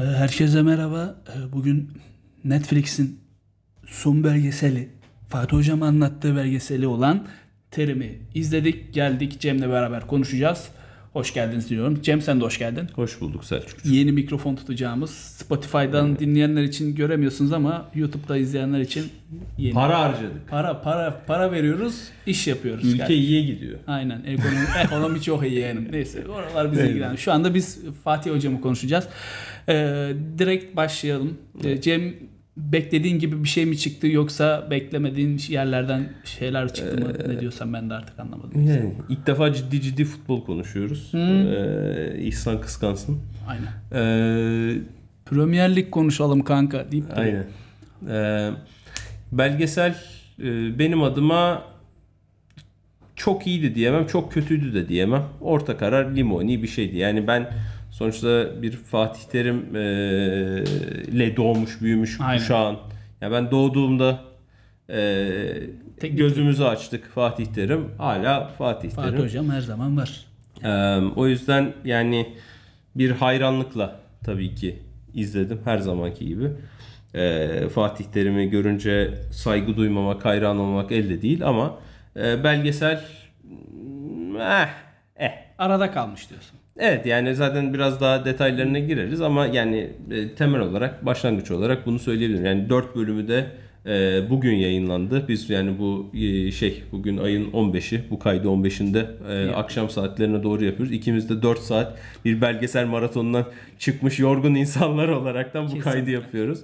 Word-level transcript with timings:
Ee, 0.00 0.02
Herkese 0.16 0.62
merhaba. 0.62 1.14
Ee, 1.28 1.52
Bugün 1.52 1.90
Netflix'in 2.44 3.20
son 3.86 4.24
belgeseli, 4.24 4.88
Fatih 5.28 5.56
Hocam 5.56 5.82
anlattığı 5.82 6.36
belgeseli 6.36 6.86
olan 6.86 7.26
Terim'i 7.70 8.18
izledik. 8.34 8.94
Geldik 8.94 9.40
Cem'le 9.40 9.62
beraber 9.62 10.06
konuşacağız. 10.06 10.68
Hoş 11.12 11.34
geldiniz 11.34 11.70
diyorum. 11.70 12.02
Cem 12.02 12.20
sen 12.22 12.40
de 12.40 12.44
hoş 12.44 12.58
geldin. 12.58 12.88
Hoş 12.94 13.20
bulduk 13.20 13.44
Selçuk. 13.44 13.86
Yeni 13.86 14.12
mikrofon 14.12 14.56
tutacağımız 14.56 15.10
Spotify'dan 15.10 16.18
dinleyenler 16.18 16.62
için 16.62 16.94
göremiyorsunuz 16.94 17.52
ama 17.52 17.88
YouTube'da 17.94 18.36
izleyenler 18.36 18.80
için 18.80 19.04
yeni. 19.58 19.74
Para 19.74 20.00
harcadık. 20.00 20.48
para 20.50 20.82
para 20.82 21.22
para 21.26 21.52
veriyoruz, 21.52 22.08
iş 22.26 22.46
yapıyoruz. 22.46 22.84
Ülke 22.94 23.02
Yani- 23.02 23.14
iyiye 23.14 23.42
gidiyor. 23.42 23.78
Aynen 23.86 24.22
ekonomi, 24.26 24.66
ekonomi 24.84 25.22
çok 25.22 25.46
iyi 25.46 25.58
yani. 25.60 25.92
Neyse 25.92 26.24
oralar 26.28 26.72
bize 26.72 26.80
Evet. 26.80 26.90
ilgilen. 26.90 27.16
Şu 27.16 27.32
anda 27.32 27.54
biz 27.54 27.78
Fatih 28.04 28.30
hocamı 28.30 28.60
konuşacağız. 28.60 29.08
Ee, 29.70 30.12
direkt 30.38 30.76
başlayalım. 30.76 31.38
Ee, 31.64 31.80
Cem 31.80 32.14
beklediğin 32.56 33.18
gibi 33.18 33.44
bir 33.44 33.48
şey 33.48 33.66
mi 33.66 33.78
çıktı 33.78 34.06
yoksa 34.06 34.68
beklemediğin 34.70 35.40
yerlerden 35.48 36.08
şeyler 36.24 36.74
çıktı 36.74 36.98
mı? 36.98 37.12
Ne 37.28 37.40
diyorsan 37.40 37.72
ben 37.72 37.90
de 37.90 37.94
artık 37.94 38.18
anlamadım. 38.20 38.66
Yani 38.66 38.92
ilk 39.08 39.26
defa 39.26 39.52
ciddi 39.52 39.80
ciddi 39.80 40.04
futbol 40.04 40.44
konuşuyoruz. 40.44 41.10
Ee, 41.14 42.18
İhsan 42.20 42.60
kıskansın. 42.60 43.18
Aynen. 43.48 43.72
Ee, 43.92 44.78
Premier 45.26 45.76
Lig 45.76 45.90
konuşalım 45.90 46.44
kanka 46.44 46.92
deyip 46.92 47.10
duruyor. 47.10 47.26
aynen. 47.26 47.46
Ee, 48.10 48.50
belgesel 49.32 49.94
e, 50.38 50.78
benim 50.78 51.02
adıma 51.02 51.62
çok 53.16 53.46
iyiydi 53.46 53.74
diyemem, 53.74 54.06
çok 54.06 54.32
kötüydü 54.32 54.74
de 54.74 54.88
diyemem. 54.88 55.24
Orta 55.40 55.76
karar 55.76 56.16
limoni 56.16 56.62
bir 56.62 56.68
şeydi. 56.68 56.96
Yani 56.96 57.26
ben 57.26 57.50
sonuçta 58.04 58.62
bir 58.62 58.72
Fatih 58.72 59.22
Terim 59.22 59.76
e, 59.76 59.80
ile 61.12 61.36
doğmuş, 61.36 61.80
büyümüş 61.80 62.20
Aynen. 62.20 62.38
kuşağın. 62.38 62.76
Ya 63.20 63.32
ben 63.32 63.50
doğduğumda 63.50 64.20
e, 64.90 64.96
Teknik- 66.00 66.16
gözümüzü 66.16 66.64
açtık 66.64 67.06
Fatih 67.14 67.46
Terim. 67.46 67.88
Hala 67.98 68.48
Fatih, 68.48 68.90
Fatih 68.90 69.10
Terim. 69.10 69.24
hocam 69.24 69.50
her 69.50 69.60
zaman 69.60 69.96
var. 69.96 70.24
Ee, 70.64 70.68
o 71.16 71.26
yüzden 71.26 71.72
yani 71.84 72.34
bir 72.94 73.10
hayranlıkla 73.10 74.00
tabii 74.24 74.54
ki 74.54 74.78
izledim 75.14 75.60
her 75.64 75.78
zamanki 75.78 76.26
gibi. 76.26 76.50
Ee, 77.14 77.68
Fatih 77.74 78.04
Terim'i 78.04 78.50
görünce 78.50 79.14
saygı 79.32 79.76
duymamak, 79.76 80.24
hayran 80.24 80.58
olmamak 80.58 80.92
elde 80.92 81.22
değil 81.22 81.46
ama 81.46 81.78
e, 82.16 82.44
belgesel 82.44 83.00
eh, 84.40 84.68
eh. 85.16 85.30
Arada 85.58 85.90
kalmış 85.90 86.30
diyorsun. 86.30 86.59
Evet 86.80 87.06
yani 87.06 87.34
zaten 87.34 87.74
biraz 87.74 88.00
daha 88.00 88.24
detaylarına 88.24 88.78
gireriz 88.78 89.20
ama 89.20 89.46
yani 89.46 89.90
e, 90.10 90.34
temel 90.34 90.60
olarak 90.60 91.06
başlangıç 91.06 91.50
olarak 91.50 91.86
bunu 91.86 91.98
söyleyebilirim. 91.98 92.44
Yani 92.44 92.68
4 92.68 92.96
bölümü 92.96 93.28
de 93.28 93.46
e, 93.86 94.22
bugün 94.30 94.54
yayınlandı. 94.54 95.28
Biz 95.28 95.50
yani 95.50 95.78
bu 95.78 96.10
e, 96.14 96.52
şey 96.52 96.82
bugün 96.92 97.16
ayın 97.16 97.50
15'i 97.50 98.04
bu 98.10 98.18
kaydı 98.18 98.48
15'inde 98.48 99.06
e, 99.30 99.54
akşam 99.54 99.90
saatlerine 99.90 100.42
doğru 100.42 100.64
yapıyoruz. 100.64 100.94
İkimiz 100.94 101.28
de 101.28 101.42
4 101.42 101.58
saat 101.58 101.98
bir 102.24 102.40
belgesel 102.40 102.86
maratonundan 102.86 103.44
çıkmış 103.78 104.18
yorgun 104.18 104.54
insanlar 104.54 105.08
olaraktan 105.08 105.62
bu 105.62 105.66
Kesinlikle. 105.66 105.90
kaydı 105.90 106.10
yapıyoruz. 106.10 106.60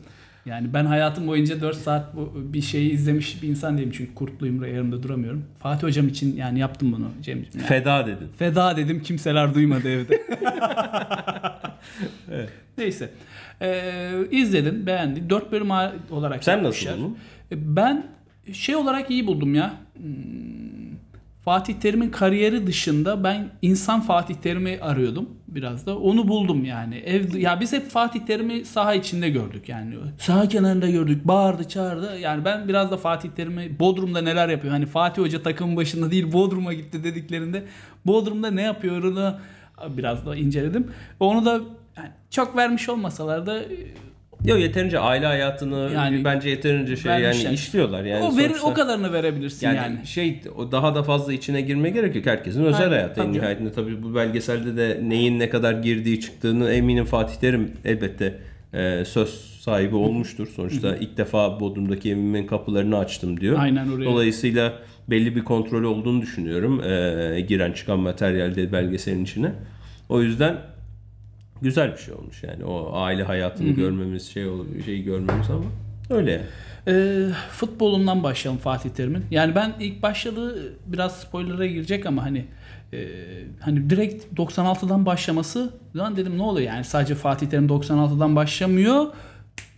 Yani 0.47 0.75
ben 0.75 0.85
hayatım 0.87 1.27
boyunca 1.27 1.61
4 1.61 1.77
saat 1.77 2.17
bu 2.17 2.33
bir 2.53 2.61
şeyi 2.61 2.91
izlemiş 2.91 3.43
bir 3.43 3.49
insan 3.49 3.79
değilim 3.79 3.93
çünkü 3.97 4.15
kurtluyum 4.15 4.65
yerimde 4.65 5.03
duramıyorum. 5.03 5.45
Fatih 5.59 5.87
hocam 5.87 6.09
için 6.09 6.37
yani 6.37 6.59
yaptım 6.59 6.93
bunu 6.93 7.09
Cem'ciğim. 7.23 7.51
Yani 7.55 7.67
Feda 7.67 8.07
dedin. 8.07 8.29
Feda 8.39 8.77
dedim 8.77 9.03
kimseler 9.03 9.55
duymadı 9.55 9.89
evde. 9.89 10.23
Neyse. 12.79 13.11
Ee, 13.63 14.13
izledim 14.31 14.87
beğendim. 14.87 15.31
4 15.31 15.53
bölüm 15.53 15.71
olarak 16.11 16.45
Sen 16.45 16.53
yapmışlar. 16.57 16.93
nasıl 16.93 17.03
buldun? 17.03 17.19
Ben 17.53 18.07
şey 18.53 18.77
olarak 18.77 19.11
iyi 19.11 19.27
buldum 19.27 19.55
ya. 19.55 19.75
Hmm, 19.97 20.76
Fatih 21.47 21.75
Terim'in 21.75 22.11
kariyeri 22.11 22.67
dışında 22.67 23.25
ben 23.25 23.51
insan 23.63 24.01
Fatih 24.01 24.35
Terim'i 24.35 24.79
arıyordum 24.81 25.29
biraz 25.49 25.87
da. 25.87 25.99
Onu 25.99 26.29
buldum 26.29 26.65
yani. 26.65 26.97
Ev, 26.97 27.35
ya 27.35 27.61
biz 27.61 27.73
hep 27.73 27.91
Fatih 27.91 28.21
Terim'i 28.21 28.65
saha 28.65 28.95
içinde 28.95 29.31
gördük 29.31 29.69
yani. 29.69 29.95
Saha 30.19 30.49
kenarında 30.49 30.91
gördük. 30.91 31.25
Bağırdı, 31.25 31.69
çağırdı. 31.69 32.19
Yani 32.19 32.45
ben 32.45 32.69
biraz 32.69 32.91
da 32.91 32.97
Fatih 32.97 33.29
Terim'i 33.29 33.81
Bodrum'da 33.81 34.21
neler 34.21 34.49
yapıyor? 34.49 34.73
Hani 34.73 34.87
Fatih 34.87 35.23
Hoca 35.23 35.43
takımın 35.43 35.77
başında 35.77 36.11
değil 36.11 36.33
Bodrum'a 36.33 36.73
gitti 36.73 37.05
dediklerinde 37.05 37.65
Bodrum'da 38.07 38.51
ne 38.51 38.63
yapıyorunu 38.63 39.39
biraz 39.89 40.27
da 40.27 40.37
inceledim. 40.37 40.91
Onu 41.21 41.45
da 41.45 41.61
yani 41.97 42.11
çok 42.31 42.57
vermiş 42.57 42.89
olmasalar 42.89 43.47
da 43.47 43.63
Yok 44.45 44.61
yeterince 44.61 44.99
aile 44.99 45.27
hayatını 45.27 45.91
Yani 45.95 46.25
bence 46.25 46.49
yeterince 46.51 46.97
şey 46.97 47.11
vermişler. 47.13 47.45
yani 47.45 47.55
işliyorlar 47.55 48.05
yani. 48.05 48.25
o, 48.25 48.37
veri, 48.37 48.49
sonuçta- 48.49 48.67
o 48.67 48.75
kadarını 48.75 49.13
verebilirsin 49.13 49.67
yani. 49.67 49.77
Yani, 49.77 50.07
şey 50.07 50.41
o 50.57 50.73
daha 50.73 50.95
da 50.95 51.03
fazla 51.03 51.33
içine 51.33 51.61
girme 51.61 51.91
gerek 51.91 52.17
yok. 52.17 52.27
Herkesin 52.27 52.65
özel 52.65 52.81
Aynen, 52.83 52.93
hayatı 52.93 53.21
en 53.21 53.25
tabii. 53.27 53.37
nihayetinde. 53.39 53.73
Tabii 53.73 54.03
bu 54.03 54.15
belgeselde 54.15 54.77
de 54.77 55.01
neyin 55.09 55.39
ne 55.39 55.49
kadar 55.51 55.73
girdiği 55.73 56.21
çıktığını 56.21 56.71
eminim 56.73 57.05
Fatih 57.05 57.35
Terim 57.35 57.71
elbette 57.85 58.35
e, 58.75 59.05
söz 59.05 59.29
sahibi 59.61 59.97
olmuştur. 59.97 60.49
Sonuçta 60.57 60.97
ilk 60.97 61.17
defa 61.17 61.61
Bodrum'daki 61.61 62.09
evimin 62.11 62.47
kapılarını 62.47 62.99
açtım 62.99 63.41
diyor. 63.41 63.59
Aynen 63.59 63.89
oraya. 63.89 64.05
Dolayısıyla 64.05 64.73
belli 65.11 65.37
bir 65.37 65.45
kontrol 65.45 65.83
olduğunu 65.83 66.23
düşünüyorum. 66.23 66.83
e, 66.85 67.41
giren 67.41 67.73
çıkan 67.73 67.99
materyalde 67.99 68.73
belgeselin 68.73 69.25
içine. 69.25 69.53
O 70.09 70.23
yüzden 70.23 70.57
güzel 71.63 71.93
bir 71.93 71.99
şey 71.99 72.15
olmuş 72.15 72.43
yani. 72.43 72.65
O 72.65 72.91
aile 72.93 73.23
hayatını 73.23 73.71
görmemiz 73.71 74.29
şey 74.29 74.45
şeyi 74.85 75.05
görmemiz 75.05 75.51
ama 75.51 75.65
öyle 76.11 76.33
yani. 76.33 76.45
Ee, 76.89 77.27
futbolundan 77.51 78.23
başlayalım 78.23 78.61
Fatih 78.61 78.91
Terim'in. 78.91 79.25
Yani 79.31 79.55
ben 79.55 79.75
ilk 79.81 80.03
başladığı 80.03 80.73
biraz 80.87 81.21
spoiler'a 81.21 81.67
girecek 81.67 82.07
ama 82.07 82.23
hani 82.23 82.45
e, 82.93 83.09
hani 83.61 83.91
direkt 83.91 84.39
96'dan 84.39 85.07
başlaması 85.07 85.73
lan 85.97 86.17
dedim 86.17 86.39
ne 86.39 86.43
oluyor 86.43 86.73
yani 86.73 86.85
sadece 86.85 87.15
Fatih 87.15 87.47
Terim 87.47 87.67
96'dan 87.67 88.37
başlamıyor. 88.37 89.07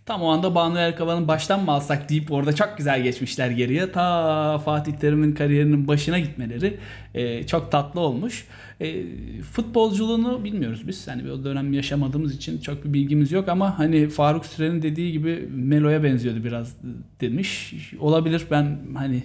Tam 0.09 0.23
o 0.23 0.29
anda 0.29 0.55
Banu 0.55 0.79
Erkavan'ın 0.79 1.29
baştan 1.29 1.65
mı 1.65 1.71
alsak 1.71 2.09
deyip 2.09 2.33
orada 2.33 2.55
çok 2.55 2.75
güzel 2.77 3.03
geçmişler 3.03 3.51
geriye. 3.51 3.93
Ta 3.93 4.59
Fatih 4.59 4.93
Terim'in 4.93 5.35
kariyerinin 5.35 5.89
başına 5.89 6.19
gitmeleri 6.19 6.79
e, 7.15 7.47
çok 7.47 7.73
tatlı 7.73 8.01
olmuş. 8.01 8.47
E, 8.81 9.03
futbolculuğunu 9.43 10.45
bilmiyoruz 10.45 10.89
biz. 10.89 11.09
Hani 11.09 11.33
o 11.33 11.45
dönem 11.45 11.73
yaşamadığımız 11.73 12.35
için 12.35 12.61
çok 12.61 12.85
bir 12.85 12.93
bilgimiz 12.93 13.33
yok 13.33 13.49
ama 13.49 13.79
hani 13.79 14.09
Faruk 14.09 14.47
Süren'in 14.47 14.83
dediği 14.83 15.13
gibi 15.13 15.49
Melo'ya 15.51 16.03
benziyordu 16.05 16.45
biraz 16.45 16.77
demiş. 17.21 17.75
Olabilir 18.01 18.43
ben 18.51 18.79
hani 18.95 19.23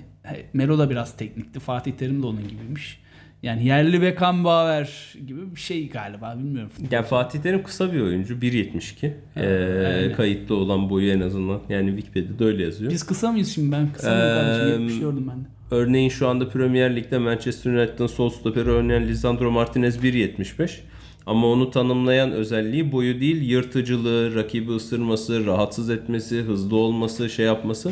Melo 0.53 0.77
da 0.77 0.89
biraz 0.89 1.17
teknikti. 1.17 1.59
Fatih 1.59 1.91
Terim 1.91 2.23
de 2.23 2.27
onun 2.27 2.47
gibiymiş. 2.47 3.02
Yani 3.43 3.65
yerli 3.65 4.01
Beckham 4.01 4.43
Bauer 4.43 5.13
gibi 5.27 5.55
bir 5.55 5.59
şey 5.59 5.89
galiba 5.89 6.35
bilmiyorum. 6.39 6.71
Yani 6.91 7.05
Fatih 7.05 7.39
Terim 7.39 7.63
kısa 7.63 7.93
bir 7.93 8.01
oyuncu 8.01 8.33
1.72. 8.33 9.11
Ee, 9.35 9.41
aynen. 9.87 10.15
kayıtlı 10.15 10.55
olan 10.55 10.89
boyu 10.89 11.11
en 11.11 11.21
azından. 11.21 11.59
Yani 11.69 11.89
Wikipedia'da 11.89 12.45
öyle 12.45 12.63
yazıyor. 12.63 12.91
Biz 12.91 13.05
kısa 13.05 13.31
mıyız 13.31 13.55
şimdi 13.55 13.71
ben 13.71 13.93
kısa 13.93 14.09
mıyım 14.09 14.35
kardeşim 14.35 14.81
70 14.81 14.99
diyordum 14.99 15.31
ben 15.31 15.43
de. 15.43 15.47
Örneğin 15.71 16.09
şu 16.09 16.27
anda 16.27 16.49
Premier 16.49 16.95
Lig'de 16.95 17.17
Manchester 17.17 17.71
United'ın 17.71 18.07
sol 18.07 18.29
stoperi 18.29 18.71
oynayan 18.71 19.03
Lisandro 19.03 19.51
Martinez 19.51 20.03
1.75. 20.03 20.79
Ama 21.25 21.47
onu 21.47 21.71
tanımlayan 21.71 22.31
özelliği 22.31 22.91
boyu 22.91 23.19
değil 23.19 23.41
yırtıcılığı, 23.41 24.35
rakibi 24.35 24.71
ısırması, 24.71 25.45
rahatsız 25.45 25.89
etmesi, 25.89 26.41
hızlı 26.41 26.75
olması, 26.75 27.29
şey 27.29 27.45
yapması. 27.45 27.91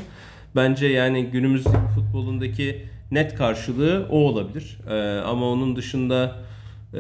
Bence 0.56 0.88
yani 0.88 1.26
günümüz 1.26 1.64
futbolundaki 1.96 2.86
net 3.12 3.36
karşılığı 3.36 4.06
o 4.10 4.18
olabilir. 4.18 4.78
Ee, 4.90 5.20
ama 5.20 5.50
onun 5.50 5.76
dışında 5.76 6.36
e, 6.94 7.00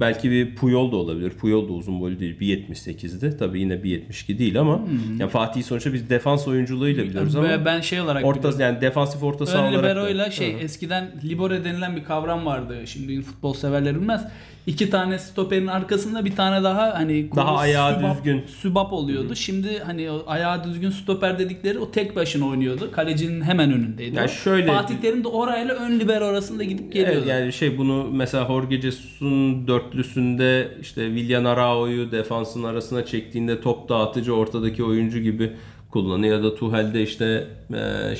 belki 0.00 0.30
bir 0.30 0.54
Puyol 0.54 0.92
da 0.92 0.96
olabilir. 0.96 1.30
Puyol 1.30 1.68
da 1.68 1.72
uzun 1.72 2.00
boylu 2.00 2.20
değil. 2.20 2.38
1.78'di. 2.40 3.36
Tabii 3.36 3.60
yine 3.60 3.74
1.72 3.74 4.38
değil 4.38 4.60
ama 4.60 4.80
yani 5.18 5.30
Fatih 5.30 5.62
sonuçta 5.62 5.92
biz 5.92 6.10
defans 6.10 6.48
oyunculuğuyla 6.48 7.04
biliyoruz 7.04 7.36
ama 7.36 7.64
ben 7.64 7.80
şey 7.80 8.00
olarak 8.00 8.24
orta 8.24 8.62
yani 8.62 8.80
defansif 8.80 9.22
orta 9.22 9.46
saha 9.46 9.68
olarak 9.68 9.84
libero'yla 9.84 10.30
şey 10.30 10.56
eskiden 10.60 11.10
libero 11.28 11.64
denilen 11.64 11.96
bir 11.96 12.04
kavram 12.04 12.46
vardı. 12.46 12.76
Şimdi 12.86 13.22
futbol 13.22 13.54
severler 13.54 13.94
bilmez. 13.94 14.24
İki 14.66 14.90
tane 14.90 15.18
stoperin 15.18 15.66
arkasında 15.66 16.24
bir 16.24 16.36
tane 16.36 16.64
daha 16.64 16.94
hani 16.94 17.30
Daha 17.36 17.56
ayağı 17.56 17.92
sübap- 17.92 18.16
düzgün. 18.16 18.42
sübap 18.46 18.92
oluyordu. 18.92 19.34
Şimdi 19.34 19.78
hani 19.78 20.10
o 20.10 20.22
ayağı 20.26 20.64
düzgün 20.64 20.90
stoper 20.90 21.38
dedikleri 21.38 21.78
o 21.78 21.90
tek 21.90 22.16
başına 22.16 22.46
oynuyordu. 22.46 22.90
Kalecinin 22.92 23.42
hemen 23.42 23.72
önündeydi. 23.72 24.16
Yani 24.16 24.24
o. 24.24 24.28
şöyle- 24.28 24.66
Fatih 24.66 24.94
Terim 25.02 25.24
de 25.24 25.28
orayla 25.28 25.74
ön 25.74 26.00
libero 26.00 26.24
arasında 26.24 26.64
gidip 26.64 26.92
geliyordu. 26.92 27.18
Evet, 27.18 27.28
yani 27.28 27.52
şey 27.52 27.78
bunu 27.78 28.08
mesela 28.12 28.46
Jorge 28.46 28.80
Jesus'un 28.80 29.68
dörtlüsünde 29.68 30.68
işte 30.80 31.06
Willian 31.06 31.44
Arao'yu 31.44 32.12
defansın 32.12 32.62
arasına 32.64 33.06
çektiğinde 33.06 33.60
top 33.60 33.88
dağıtıcı 33.88 34.34
ortadaki 34.34 34.84
oyuncu 34.84 35.18
gibi 35.18 35.52
kullanıyor 35.90 36.36
ya 36.36 36.42
da 36.44 36.54
Tuchel'de 36.54 37.02
işte 37.02 37.46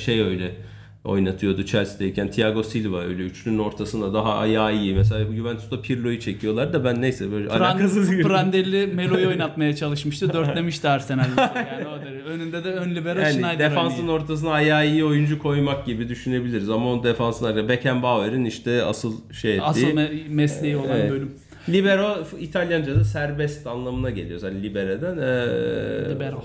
şey 0.05 0.21
öyle 0.21 0.51
oynatıyordu 1.03 1.65
Chelsea'deyken. 1.65 2.31
Thiago 2.31 2.63
Silva 2.63 3.01
öyle 3.01 3.23
üçlünün 3.23 3.59
ortasında 3.59 4.13
daha 4.13 4.33
ayağı 4.37 4.75
iyi. 4.75 4.95
Mesela 4.95 5.33
Juventus'ta 5.35 5.81
Pirlo'yu 5.81 6.19
çekiyorlar 6.19 6.73
da 6.73 6.83
ben 6.83 7.01
neyse 7.01 7.31
böyle 7.31 7.49
alakasız 7.49 8.11
gibi. 8.11 8.23
Prandelli 8.23 8.87
Melo'yu 8.87 9.27
oynatmaya 9.27 9.75
çalışmıştı. 9.75 10.29
Dörtlemişti 10.33 10.89
Arsenal. 10.89 11.25
Yani 11.37 11.87
o 11.87 12.05
derece. 12.05 12.23
Önünde 12.23 12.63
de 12.63 12.69
ön 12.69 12.95
libero 12.95 13.19
Yani 13.19 13.33
Schneider 13.33 13.59
defansın 13.71 13.99
oynuyor. 13.99 14.19
ortasına 14.21 14.51
ayağı 14.51 14.87
iyi 14.87 15.05
oyuncu 15.05 15.39
koymak 15.39 15.85
gibi 15.85 16.09
düşünebiliriz 16.09 16.69
ama 16.69 16.93
o 16.93 17.03
defansın 17.03 17.69
Beckenbauer'in 17.69 18.45
işte 18.45 18.83
asıl 18.83 19.13
şey 19.33 19.53
ettiği. 19.53 19.63
Asıl 19.63 19.87
me- 19.87 20.29
mesleği 20.29 20.77
olan 20.77 20.89
Evet. 20.99 21.11
bölüm. 21.11 21.31
Libero 21.69 22.17
İtalyanca'da 22.39 23.03
serbest 23.03 23.67
anlamına 23.67 24.09
geliyor. 24.09 24.41
Yani 24.43 24.63
libere'den. 24.63 25.17
Ee, 25.17 26.15
Libero. 26.15 26.43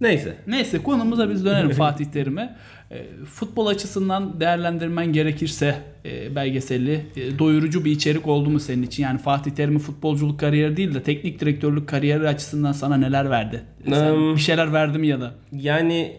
Neyse. 0.00 0.36
Neyse 0.46 0.82
konumuza 0.82 1.30
biz 1.30 1.44
dönelim 1.44 1.70
Fatih 1.76 2.04
Terim'e. 2.04 2.56
E, 2.90 3.06
futbol 3.24 3.66
açısından 3.66 4.40
değerlendirmen 4.40 5.12
gerekirse 5.12 5.82
e, 6.04 6.36
belgeselli 6.36 7.06
e, 7.16 7.38
doyurucu 7.38 7.84
bir 7.84 7.90
içerik 7.90 8.26
oldu 8.26 8.50
mu 8.50 8.60
senin 8.60 8.82
için? 8.82 9.02
Yani 9.02 9.18
Fatih 9.18 9.50
Terim'in 9.50 9.78
futbolculuk 9.78 10.40
kariyeri 10.40 10.76
değil 10.76 10.94
de 10.94 11.02
teknik 11.02 11.40
direktörlük 11.40 11.88
kariyeri 11.88 12.28
açısından 12.28 12.72
sana 12.72 12.96
neler 12.96 13.30
verdi? 13.30 13.62
Sen 13.88 14.12
Um, 14.12 14.36
bir 14.36 14.40
şeyler 14.40 14.72
verdi 14.72 14.98
mi 14.98 15.06
ya 15.06 15.20
da? 15.20 15.34
Yani 15.52 16.16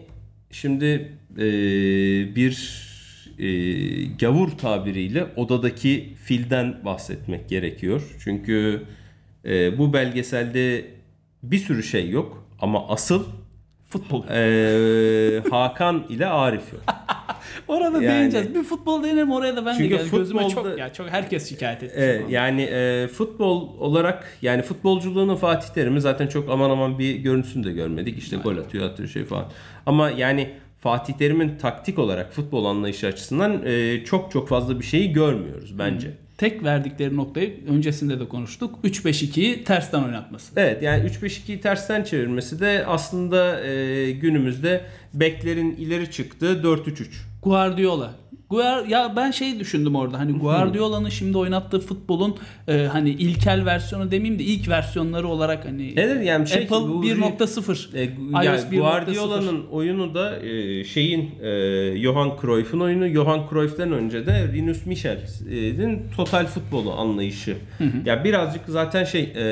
şimdi 0.50 1.12
e, 1.38 1.46
bir 2.36 2.78
e, 3.38 3.48
gavur 4.04 4.48
tabiriyle 4.50 5.26
odadaki 5.36 6.14
filden 6.24 6.76
bahsetmek 6.84 7.48
gerekiyor. 7.48 8.02
Çünkü 8.24 8.82
e, 9.44 9.78
bu 9.78 9.92
belgeselde 9.92 10.84
bir 11.42 11.58
sürü 11.58 11.82
şey 11.82 12.10
yok 12.10 12.48
ama 12.60 12.88
asıl 12.88 13.24
Futbol. 13.88 14.24
e, 14.30 15.42
Hakan 15.50 16.04
ile 16.08 16.26
Arif 16.26 16.72
yok. 16.72 16.82
Orada 17.68 18.02
Yani- 18.02 18.08
değineceğiz. 18.08 18.54
Bir 18.54 18.62
futbol 18.62 19.02
değinelim 19.04 19.32
oraya 19.32 19.56
da 19.56 19.66
ben 19.66 19.76
Çünkü 19.76 19.90
de 19.90 19.96
gel. 19.96 20.10
Gözüme 20.10 20.48
çok 20.48 20.78
ya 20.78 20.92
çok 20.92 21.08
herkes 21.10 21.48
şikayet 21.48 21.82
etti. 21.82 21.94
Evet, 21.96 22.24
yani 22.30 22.62
e, 22.62 23.08
futbol 23.08 23.68
olarak 23.78 24.38
yani 24.42 24.62
futbolculuğunun 24.62 25.36
Fatih 25.36 25.68
Terim'i 25.68 26.00
zaten 26.00 26.26
çok 26.26 26.50
aman 26.50 26.70
aman 26.70 26.98
bir 26.98 27.14
görüntüsünü 27.14 27.64
de 27.64 27.72
görmedik. 27.72 28.18
İşte 28.18 28.36
gol 28.36 28.56
atıyor 28.56 28.90
atıyor 28.90 29.08
şey 29.08 29.24
falan. 29.24 29.44
Ama 29.86 30.10
yani 30.10 30.50
Fatih 30.80 31.14
Terim'in 31.14 31.58
taktik 31.58 31.98
olarak 31.98 32.32
futbol 32.32 32.64
anlayışı 32.64 33.06
açısından 33.06 33.66
e, 33.66 34.04
çok 34.04 34.32
çok 34.32 34.48
fazla 34.48 34.80
bir 34.80 34.84
şeyi 34.84 35.12
görmüyoruz 35.12 35.78
bence. 35.78 36.10
Tek 36.38 36.64
verdikleri 36.64 37.16
noktayı 37.16 37.64
öncesinde 37.68 38.20
de 38.20 38.28
konuştuk. 38.28 38.78
3-5-2'yi 38.84 39.64
tersten 39.64 40.02
oynatması. 40.02 40.52
Evet 40.56 40.82
yani 40.82 41.06
3-5-2'yi 41.06 41.60
tersten 41.60 42.04
çevirmesi 42.04 42.60
de 42.60 42.84
aslında 42.86 43.60
e, 43.60 44.10
günümüzde 44.12 44.84
beklerin 45.14 45.76
ileri 45.76 46.10
çıktığı 46.10 46.52
4-3-3. 46.62 47.06
Guardiola. 47.42 48.14
Ya 48.88 49.12
ben 49.16 49.30
şey 49.30 49.60
düşündüm 49.60 49.94
orada. 49.94 50.18
Hani 50.18 50.32
Guardiola'nın 50.32 51.08
şimdi 51.08 51.38
oynattığı 51.38 51.80
futbolun 51.80 52.36
e, 52.68 52.86
hani 52.92 53.10
ilkel 53.10 53.64
versiyonu 53.66 54.10
demeyeyim 54.10 54.38
de 54.38 54.42
ilk 54.44 54.68
versiyonları 54.68 55.28
olarak 55.28 55.64
hani 55.64 55.92
Evet 55.96 56.26
yani 56.26 56.48
şey 56.48 56.62
Apple 56.62 56.76
bu- 56.76 57.04
1.0. 57.04 57.96
E, 57.96 58.04
iOS 58.04 58.44
yani 58.44 58.60
1.0. 58.60 58.76
Guardiola'nın 58.78 59.66
oyunu 59.70 60.14
da 60.14 60.38
e, 60.38 60.84
şeyin 60.84 61.30
e, 61.42 61.98
Johan 62.02 62.32
Cruyff'un 62.40 62.80
oyunu. 62.80 63.08
Johan 63.08 63.40
Cruyff'ten 63.50 63.92
önce 63.92 64.26
de 64.26 64.48
Rinus 64.52 64.86
Michel'in 64.86 66.02
total 66.16 66.46
futbolu 66.46 66.92
anlayışı. 66.92 67.56
Ya 68.04 68.24
birazcık 68.24 68.62
zaten 68.68 69.04
şey 69.04 69.32
e, 69.34 69.42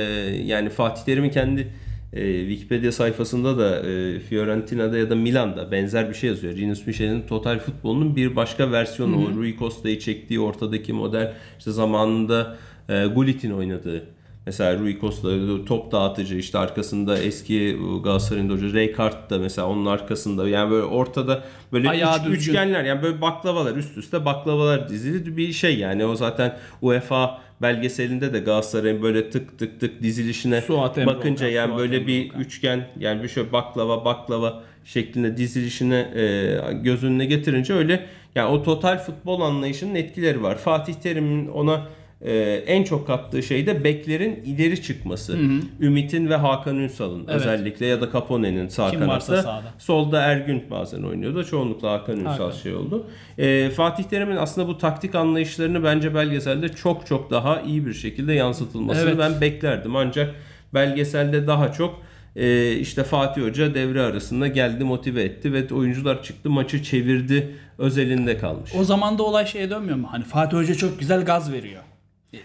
yani 0.44 0.68
Fatih 0.68 1.02
Terim'in 1.02 1.30
kendi 1.30 1.68
e, 2.16 2.48
Wikipedia 2.48 2.92
sayfasında 2.92 3.58
da 3.58 3.88
e, 3.88 4.20
Fiorentina'da 4.20 4.98
ya 4.98 5.10
da 5.10 5.14
Milan'da 5.14 5.72
benzer 5.72 6.08
bir 6.08 6.14
şey 6.14 6.30
yazıyor. 6.30 6.56
Rinus 6.56 6.86
Michel'in 6.86 7.22
total 7.22 7.58
futbolunun 7.58 8.16
bir 8.16 8.36
başka 8.36 8.72
versiyonu. 8.72 9.16
O 9.16 9.36
Rui 9.36 9.56
Costa'yı 9.58 9.98
çektiği 9.98 10.40
ortadaki 10.40 10.92
model 10.92 11.34
işte 11.58 11.70
zamanında 11.70 12.56
e, 12.88 13.06
Gullit'in 13.06 13.50
oynadığı 13.50 14.15
Mesela 14.46 14.78
Rui 14.78 15.00
Costa 15.00 15.28
top 15.66 15.92
dağıtıcı 15.92 16.34
işte 16.36 16.58
arkasında 16.58 17.18
eski 17.18 17.78
Galatasaray'ın 18.04 18.48
da 18.50 18.54
hoca 18.54 18.66
Rijkaard 18.66 19.30
da 19.30 19.38
mesela 19.38 19.68
onun 19.68 19.86
arkasında 19.86 20.48
yani 20.48 20.70
böyle 20.70 20.84
ortada 20.84 21.44
böyle 21.72 21.88
Ayağı 21.88 22.16
üç- 22.18 22.24
düzgün. 22.24 22.36
üçgenler 22.38 22.84
yani 22.84 23.02
böyle 23.02 23.20
baklavalar 23.20 23.76
üst 23.76 23.98
üste 23.98 24.24
baklavalar 24.24 24.88
dizili 24.88 25.36
bir 25.36 25.52
şey 25.52 25.78
yani 25.78 26.04
o 26.06 26.14
zaten 26.16 26.56
UEFA 26.82 27.38
belgeselinde 27.62 28.32
de 28.32 28.38
Galatasaray'ın 28.38 29.02
böyle 29.02 29.30
tık 29.30 29.58
tık 29.58 29.80
tık 29.80 30.02
dizilişine 30.02 30.60
Suat 30.60 31.06
bakınca 31.06 31.48
yani 31.48 31.68
Suat 31.68 31.78
böyle 31.78 32.06
bir 32.06 32.30
üçgen 32.30 32.86
yani 32.98 33.22
bir 33.22 33.28
şöyle 33.28 33.52
baklava 33.52 34.04
baklava 34.04 34.62
şeklinde 34.84 35.36
dizilişine 35.36 35.96
e, 36.16 36.72
göz 36.82 37.04
önüne 37.04 37.24
getirince 37.26 37.74
öyle 37.74 38.06
yani 38.34 38.48
o 38.48 38.62
total 38.62 38.98
futbol 38.98 39.40
anlayışının 39.40 39.94
etkileri 39.94 40.42
var. 40.42 40.58
Fatih 40.58 40.94
Terim'in 40.94 41.48
ona 41.48 41.86
e, 42.20 42.34
en 42.66 42.84
çok 42.84 43.06
kattığı 43.06 43.42
şey 43.42 43.66
de 43.66 43.84
beklerin 43.84 44.42
ileri 44.44 44.82
çıkması. 44.82 45.38
Ümit'in 45.80 46.28
ve 46.28 46.36
Hakan 46.36 46.76
Ünsal'ın 46.76 47.24
Evet. 47.24 47.34
özellikle 47.36 47.86
ya 47.86 48.00
da 48.00 48.12
Capone'nin 48.12 48.68
sağ 48.68 48.90
Kim 48.90 49.00
kanatta. 49.00 49.62
Solda 49.78 50.20
Ergün 50.20 50.64
bazen 50.70 51.02
oynuyordu. 51.02 51.44
Çoğunlukla 51.44 51.92
Hakan 51.92 52.16
Ünsal 52.20 52.30
Hakan. 52.32 52.50
şey 52.50 52.74
oldu. 52.74 53.06
E, 53.38 53.70
Fatih 53.70 54.04
Terim'in 54.04 54.36
aslında 54.36 54.68
bu 54.68 54.78
taktik 54.78 55.14
anlayışlarını 55.14 55.84
bence 55.84 56.14
belgeselde 56.14 56.68
çok 56.68 57.06
çok 57.06 57.30
daha 57.30 57.60
iyi 57.60 57.86
bir 57.86 57.94
şekilde 57.94 58.32
yansıtılmasını 58.32 59.08
Evet. 59.10 59.18
ben 59.18 59.40
beklerdim. 59.40 59.96
Ancak 59.96 60.34
belgeselde 60.74 61.46
daha 61.46 61.72
çok 61.72 62.02
e, 62.36 62.72
işte 62.72 63.04
Fatih 63.04 63.42
Hoca 63.42 63.74
devre 63.74 64.00
arasında 64.02 64.48
geldi 64.48 64.84
motive 64.84 65.22
etti 65.22 65.52
ve 65.52 65.74
oyuncular 65.74 66.22
çıktı 66.22 66.50
maçı 66.50 66.82
çevirdi 66.82 67.48
özelinde 67.78 68.38
kalmış. 68.38 68.70
O 68.78 68.84
zaman 68.84 69.18
da 69.18 69.22
olay 69.22 69.46
şeye 69.46 69.70
dönmüyor 69.70 69.96
mu? 69.96 70.08
Hani 70.10 70.24
Fatih 70.24 70.56
Hoca 70.56 70.74
çok 70.74 70.98
güzel 71.00 71.24
gaz 71.24 71.52
veriyor. 71.52 71.82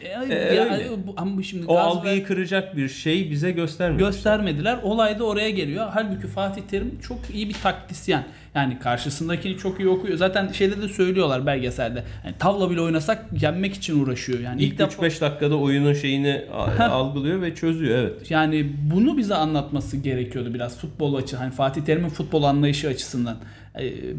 E, 0.02 0.08
ya, 0.56 0.64
öyle. 0.64 0.90
bu- 1.08 1.14
ama 1.18 1.44
şimdi 1.44 1.66
o 1.68 1.76
gaz 1.76 1.86
algıyı 1.86 2.20
ver- 2.22 2.28
kıracak 2.28 2.78
bir 2.78 2.90
şey 2.90 3.32
bize 3.32 3.52
göstermiyor. 3.52 4.08
göstermediler. 4.08 4.78
Olay 4.84 5.20
da 5.20 5.24
oraya 5.24 5.50
geliyor. 5.50 5.88
Halbuki 5.94 6.28
Fatih 6.28 6.62
Terim 6.62 7.00
çok 7.08 7.20
iyi 7.34 7.50
bir 7.50 7.54
taktisyen. 7.54 8.24
Yani 8.56 8.80
karşısındakini 8.80 9.58
çok 9.58 9.80
iyi 9.80 9.90
okuyor. 9.90 10.18
Zaten 10.18 10.52
şeyde 10.52 10.82
de 10.82 10.88
söylüyorlar 10.88 11.46
belgeselde. 11.46 12.04
Yani 12.26 12.36
tavla 12.40 12.70
bile 12.72 12.82
oynasak 12.82 13.26
yenmek 13.42 13.74
için 13.74 14.04
uğraşıyor. 14.04 14.40
Yani 14.40 14.62
ilk, 14.64 14.74
İlk 14.74 14.80
defa 14.80 15.08
3-5 15.08 15.22
dakikada 15.22 15.56
oyunun 15.56 15.94
şeyini 15.94 16.42
algılıyor 16.80 17.42
ve 17.42 17.56
çözüyor 17.56 17.98
evet. 17.98 18.32
yani 18.32 18.72
bunu 18.94 19.18
bize 19.18 19.36
anlatması 19.36 19.98
gerekiyordu 19.98 20.54
biraz 20.54 20.78
futbol 20.78 21.16
açı. 21.16 21.38
Hani 21.38 21.52
Fatih 21.52 21.82
Terim'in 21.82 22.10
futbol 22.10 22.44
anlayışı 22.44 22.88
açısından. 22.88 23.38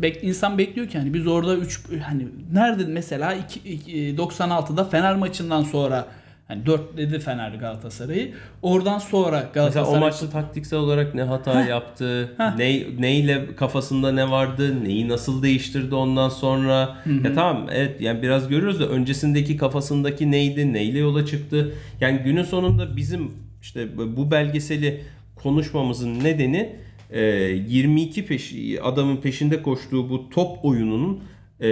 Bek, 0.02 0.24
insan 0.24 0.58
bekliyor 0.58 0.88
ki 0.88 0.98
hani 0.98 1.14
biz 1.14 1.26
orada 1.26 1.56
3 1.56 1.80
hani 2.02 2.26
nerede 2.52 2.84
mesela 2.84 3.34
iki- 3.34 3.72
iki- 3.72 4.16
96'da 4.18 4.84
Fener 4.84 5.16
maçından 5.16 5.62
sonra 5.62 6.06
hani 6.48 6.66
4 6.66 6.96
dedi 6.96 7.18
Fener 7.18 7.50
Galatasaray'ı. 7.52 8.32
Oradan 8.62 8.98
sonra 8.98 9.30
Mesela 9.36 9.52
Galatasaray 9.54 9.96
o 9.98 10.00
maçta 10.00 10.30
taktiksel 10.30 10.78
olarak 10.78 11.14
ne 11.14 11.22
hata 11.22 11.64
yaptı, 11.64 12.34
ne 12.58 12.82
neyle 12.98 13.56
kafasında 13.56 14.12
ne 14.12 14.30
vardı, 14.30 14.84
neyi 14.84 15.08
nasıl 15.08 15.42
değiştirdi 15.42 15.94
ondan 15.94 16.28
sonra. 16.28 16.96
Ya 17.24 17.34
tamam 17.34 17.66
evet 17.72 18.00
yani 18.00 18.22
biraz 18.22 18.48
görüyoruz 18.48 18.80
da 18.80 18.88
öncesindeki 18.88 19.56
kafasındaki 19.56 20.30
neydi, 20.30 20.72
neyle 20.72 20.98
yola 20.98 21.26
çıktı. 21.26 21.72
Yani 22.00 22.18
günün 22.18 22.42
sonunda 22.44 22.96
bizim 22.96 23.30
işte 23.62 23.88
bu 24.16 24.30
belgeseli 24.30 25.00
konuşmamızın 25.36 26.24
nedeni 26.24 26.56
e, 26.56 26.76
22 27.18 28.26
peş, 28.26 28.54
adamın 28.82 29.16
peşinde 29.16 29.62
koştuğu 29.62 30.10
bu 30.10 30.30
top 30.30 30.64
oyununun 30.64 31.20
e, 31.60 31.68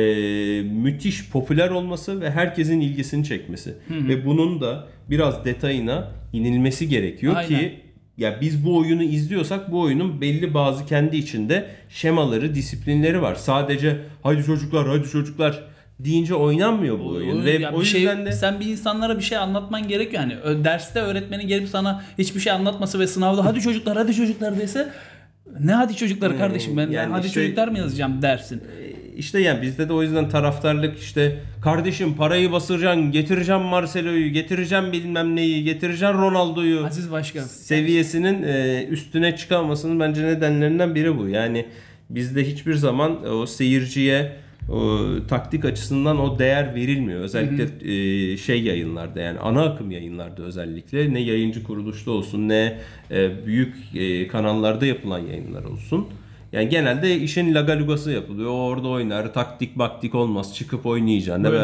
müthiş 0.63 1.31
popüler 1.31 1.71
olması 1.71 2.21
ve 2.21 2.31
herkesin 2.31 2.81
ilgisini 2.81 3.25
çekmesi. 3.25 3.75
Ve 3.91 4.27
bunun 4.27 4.61
da 4.61 4.87
biraz 5.11 5.45
detayına 5.45 6.13
inilmesi 6.33 6.89
gerekiyor 6.89 7.37
Aynen. 7.37 7.49
ki 7.49 7.81
ya 8.17 8.41
biz 8.41 8.65
bu 8.65 8.79
oyunu 8.79 9.03
izliyorsak 9.03 9.73
bu 9.73 9.81
oyunun 9.81 10.21
belli 10.21 10.55
bazı 10.55 10.87
kendi 10.87 11.17
içinde 11.17 11.67
şemaları, 11.89 12.55
disiplinleri 12.55 13.23
var. 13.23 13.35
Sadece 13.35 13.97
hadi 14.23 14.45
çocuklar, 14.45 14.89
hadi 14.89 15.09
çocuklar 15.09 15.65
deyince 15.99 16.35
oynanmıyor 16.35 16.99
bu 16.99 17.09
oyun. 17.09 17.45
Ve 17.45 17.51
Ya 17.51 17.73
o 17.73 17.85
şey, 17.85 18.01
yüzden 18.01 18.27
de 18.27 18.33
sen 18.33 18.61
bir 18.61 18.67
insanlara 18.67 19.19
bir 19.19 19.23
şey 19.23 19.39
anlatman 19.39 19.89
gerekiyor. 19.89 20.23
Yani 20.23 20.65
derste 20.65 21.01
öğretmenin 21.01 21.49
gelip 21.49 21.69
sana 21.69 22.05
hiçbir 22.19 22.41
şey 22.41 22.53
anlatması 22.53 22.99
ve 22.99 23.07
sınavda 23.07 23.45
hadi 23.45 23.61
çocuklar 23.61 23.97
hadi 23.97 24.15
çocuklar 24.15 24.59
dese 24.59 24.93
ne 25.61 25.73
hadi 25.73 25.97
çocuklar 25.97 26.39
kardeşim 26.39 26.77
ben 26.77 26.87
Hmm, 26.87 26.93
yani 26.93 27.13
hadi 27.13 27.27
işte- 27.27 27.43
çocuklar 27.43 27.69
mı 27.69 27.79
yazacağım 27.79 28.23
dersin. 28.23 28.63
işte 29.17 29.41
yani 29.41 29.63
bizde 29.63 29.89
de 29.89 29.93
o 29.93 30.03
yüzden 30.03 30.29
taraftarlık 30.29 30.99
işte 30.99 31.39
kardeşim 31.63 32.15
parayı 32.15 32.53
basıracaksın, 32.53 33.13
getireceğim 33.13 33.61
Marcelo'yu, 33.63 34.33
getireceğim 34.33 34.93
bilmem 34.93 35.37
neyi, 35.37 35.65
getireceğim 35.65 36.15
Ronaldo'yu. 36.15 36.85
Aziz 36.87 37.11
Başkan. 37.13 37.43
seviyesinin 37.45 38.43
e, 38.43 38.85
üstüne 38.91 39.37
çıkamasının 39.37 40.01
bence 40.01 40.23
nedenlerinden 40.27 40.95
biri 40.95 41.19
bu. 41.19 41.29
Yani 41.29 41.67
bizde 42.11 42.45
hiçbir 42.51 42.75
zaman 42.75 43.27
o 43.33 43.47
seyirciye 43.47 44.33
o, 44.71 45.09
taktik 45.29 45.65
açısından 45.65 46.21
o 46.21 46.39
değer 46.39 46.75
verilmiyor. 46.75 47.21
Özellikle 47.21 47.93
e, 47.93 48.37
şey 48.37 48.63
yayınlarda 48.63 49.21
yani 49.21 49.39
ana 49.39 49.65
akım 49.65 49.91
yayınlarda 49.91 50.43
özellikle 50.43 51.15
ne 51.15 51.21
yayıncı 51.21 51.65
kuruluşta 51.65 52.11
olsun 52.11 52.49
ne 52.49 52.79
e, 53.11 53.47
büyük 53.47 53.77
e, 53.95 54.29
kanallarda 54.29 54.87
yapılan 54.87 55.19
yayınlar 55.19 55.65
olsun. 55.65 56.09
Yani 56.53 56.69
genelde 56.69 57.17
işin 57.17 57.55
lagalugası 57.55 58.11
yapılıyor. 58.11 58.51
Orada 58.51 58.89
oynar. 58.89 59.35
Taktik 59.35 59.79
baktik 59.79 60.15
olmaz. 60.15 60.55
Çıkıp 60.57 60.87
oynayacaksın. 60.87 61.45
Böyle 61.45 61.59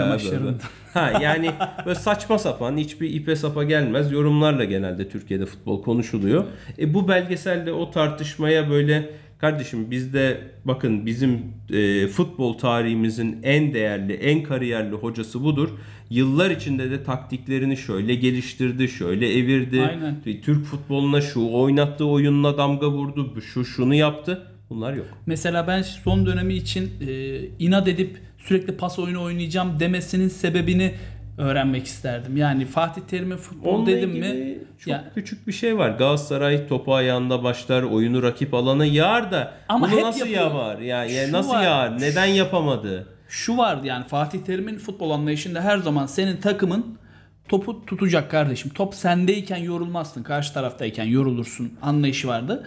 Böyle. 0.44 0.56
Ha 0.94 1.12
yani 1.22 1.50
böyle 1.86 1.98
saçma 1.98 2.38
sapan 2.38 2.76
hiçbir 2.76 3.14
ipe 3.14 3.36
sapa 3.36 3.64
gelmez 3.64 4.12
yorumlarla 4.12 4.64
genelde 4.64 5.08
Türkiye'de 5.08 5.46
futbol 5.46 5.82
konuşuluyor. 5.82 6.44
E 6.78 6.94
bu 6.94 7.08
belgeselde 7.08 7.72
o 7.72 7.90
tartışmaya 7.90 8.70
böyle 8.70 9.10
kardeşim 9.38 9.90
bizde 9.90 10.40
bakın 10.64 11.06
bizim 11.06 11.40
e, 11.72 12.06
futbol 12.06 12.58
tarihimizin 12.58 13.38
en 13.42 13.74
değerli, 13.74 14.12
en 14.12 14.42
kariyerli 14.42 14.94
hocası 14.94 15.44
budur. 15.44 15.68
Yıllar 16.10 16.50
içinde 16.50 16.90
de 16.90 17.04
taktiklerini 17.04 17.76
şöyle 17.76 18.14
geliştirdi, 18.14 18.88
şöyle 18.88 19.38
evirdi. 19.38 19.82
Aynen. 19.82 20.16
Türk 20.42 20.64
futboluna 20.64 21.20
şu 21.20 21.52
oynattığı 21.52 22.06
oyunla 22.06 22.58
damga 22.58 22.90
vurdu, 22.90 23.40
şu 23.40 23.64
şunu 23.64 23.94
yaptı. 23.94 24.52
Bunlar 24.70 24.94
yok. 24.94 25.06
Mesela 25.26 25.66
ben 25.66 25.82
son 25.82 26.26
dönemi 26.26 26.54
için 26.54 26.90
e, 27.08 27.38
inat 27.58 27.88
edip 27.88 28.18
sürekli 28.38 28.76
pas 28.76 28.98
oyunu 28.98 29.22
oynayacağım 29.22 29.80
demesinin 29.80 30.28
sebebini 30.28 30.94
öğrenmek 31.38 31.86
isterdim. 31.86 32.36
Yani 32.36 32.64
Fatih 32.66 33.02
Terim'e 33.02 33.36
futbol 33.36 33.74
Onunla 33.74 33.86
dedim 33.86 34.10
mi? 34.10 34.58
Çok 34.78 34.86
Ya- 34.88 35.04
küçük 35.14 35.46
bir 35.46 35.52
şey 35.52 35.78
var. 35.78 35.90
Galatasaray 35.90 36.66
topu 36.68 36.94
ayağında 36.94 37.42
başlar, 37.42 37.82
oyunu 37.82 38.22
rakip 38.22 38.54
alana 38.54 38.84
yağar 38.84 39.32
da 39.32 39.52
Ama 39.68 39.90
bunu 39.90 40.00
nasıl 40.02 40.20
yapıyor. 40.20 40.42
yapar? 40.44 40.78
Ya, 40.78 41.06
nasıl 41.32 41.50
var. 41.52 41.62
yağar? 41.64 42.00
Neden 42.00 42.26
yapamadı? 42.26 43.06
Şu 43.28 43.56
vardı 43.56 43.86
yani 43.86 44.06
Fatih 44.06 44.38
Terim'in 44.40 44.78
futbol 44.78 45.10
anlayışında 45.10 45.60
her 45.60 45.78
zaman 45.78 46.06
senin 46.06 46.36
takımın 46.36 46.98
topu 47.48 47.86
tutacak 47.86 48.30
kardeşim. 48.30 48.70
Top 48.74 48.94
sendeyken 48.94 49.56
yorulmazsın. 49.56 50.22
Karşı 50.22 50.54
taraftayken 50.54 51.04
yorulursun 51.04 51.72
anlayışı 51.82 52.28
vardı. 52.28 52.64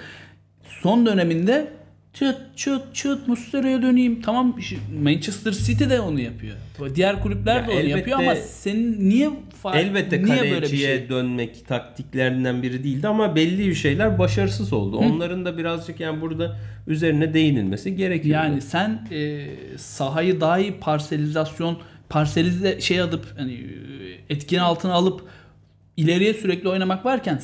Son 0.81 1.05
döneminde 1.05 1.73
çıt 2.13 2.37
çıt 2.55 2.81
çıt 2.95 3.27
Muslera'ya 3.27 3.81
döneyim. 3.81 4.21
Tamam 4.21 4.57
Manchester 5.03 5.51
City 5.51 5.83
de 5.89 5.99
onu 6.01 6.19
yapıyor. 6.19 6.55
Diğer 6.95 7.21
kulüpler 7.21 7.55
Ya 7.61 7.67
de 7.67 7.71
onu 7.71 7.79
elbette- 7.79 7.97
yapıyor 7.97 8.19
ama 8.19 8.35
senin 8.35 9.09
niye 9.09 9.29
Elbette 9.73 10.23
niye 10.23 10.51
böyle 10.51 10.61
bir 10.71 10.77
şey? 10.77 11.09
dönmek 11.09 11.67
taktiklerinden 11.67 12.63
biri 12.63 12.83
değildi 12.83 13.07
ama 13.07 13.35
belli 13.35 13.67
bir 13.67 13.75
şeyler 13.75 14.19
başarısız 14.19 14.73
oldu. 14.73 14.97
Onların 14.97 15.45
da 15.45 15.57
birazcık 15.57 15.99
yani 15.99 16.21
burada 16.21 16.57
üzerine 16.87 17.33
değinilmesi 17.33 17.95
gerekiyor. 17.95 18.43
Yani 18.43 18.61
sen 18.61 19.07
e, 19.11 19.47
sahayı 19.77 20.41
daha 20.41 20.59
iyi 20.59 20.79
parselizasyon, 20.79 21.77
parselize 22.09 22.81
şey 22.81 23.01
alıp 23.01 23.25
hani 23.37 23.53
e, 23.53 24.33
etkin 24.33 24.57
altına 24.57 24.93
alıp 24.93 25.21
ileriye 25.97 26.33
sürekli 26.33 26.69
oynamak 26.69 27.05
varken 27.05 27.37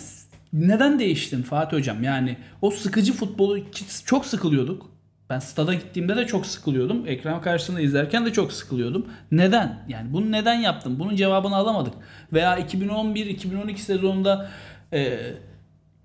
neden 0.56 1.00
değiştin 1.00 1.42
Fatih 1.42 1.78
hocam? 1.78 2.04
Yani 2.04 2.38
o 2.62 2.72
sıkıcı 2.72 3.14
futbolu 3.14 3.60
çok 4.06 4.26
sıkılıyorduk. 4.26 4.90
Ben 5.30 5.40
stada 5.40 5.74
gittiğimde 5.74 6.16
de 6.16 6.28
çok 6.28 6.46
sıkılıyordum. 6.46 7.08
Ekran 7.08 7.42
karşısında 7.42 7.82
izlerken 7.82 8.26
de 8.26 8.34
çok 8.34 8.54
sıkılıyordum. 8.54 9.06
Neden? 9.32 9.86
Yani 9.88 10.14
bunu 10.14 10.32
neden 10.32 10.54
yaptın? 10.54 11.00
Bunun 11.00 11.16
cevabını 11.16 11.56
alamadık. 11.56 11.94
Veya 12.34 12.60
2011-2012 12.60 13.78
sezonunda 13.78 14.50
e, 14.94 15.20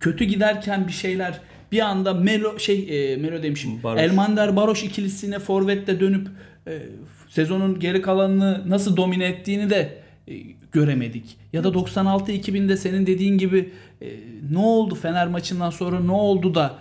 kötü 0.00 0.25
giderken 0.25 0.88
bir 0.88 0.92
şeyler 0.92 1.40
bir 1.73 1.80
anda 1.80 2.14
Melo 2.14 2.59
şey 2.59 3.12
e, 3.12 3.16
Melo 3.16 3.42
demişim. 3.42 3.83
Baroş. 3.83 4.00
Elmander 4.00 4.57
Baroş 4.57 4.85
ikilisine 4.85 5.38
forvetle 5.38 6.00
dönüp 6.00 6.28
e, 6.66 6.83
sezonun 7.28 7.80
geri 7.80 8.02
kalanını 8.02 8.71
nasıl 8.71 8.97
domine 8.97 9.25
ettiğini 9.25 9.71
de 9.71 10.02
e, 10.28 10.33
göremedik. 10.72 11.36
Ya 11.52 11.64
da 11.64 11.68
96-2000'de 11.68 12.76
senin 12.76 13.06
dediğin 13.06 13.38
gibi 13.38 13.70
e, 14.02 14.06
ne 14.50 14.58
oldu 14.58 14.94
Fener 14.94 15.28
maçından 15.28 15.70
sonra 15.70 16.00
ne 16.00 16.12
oldu 16.12 16.54
da 16.54 16.78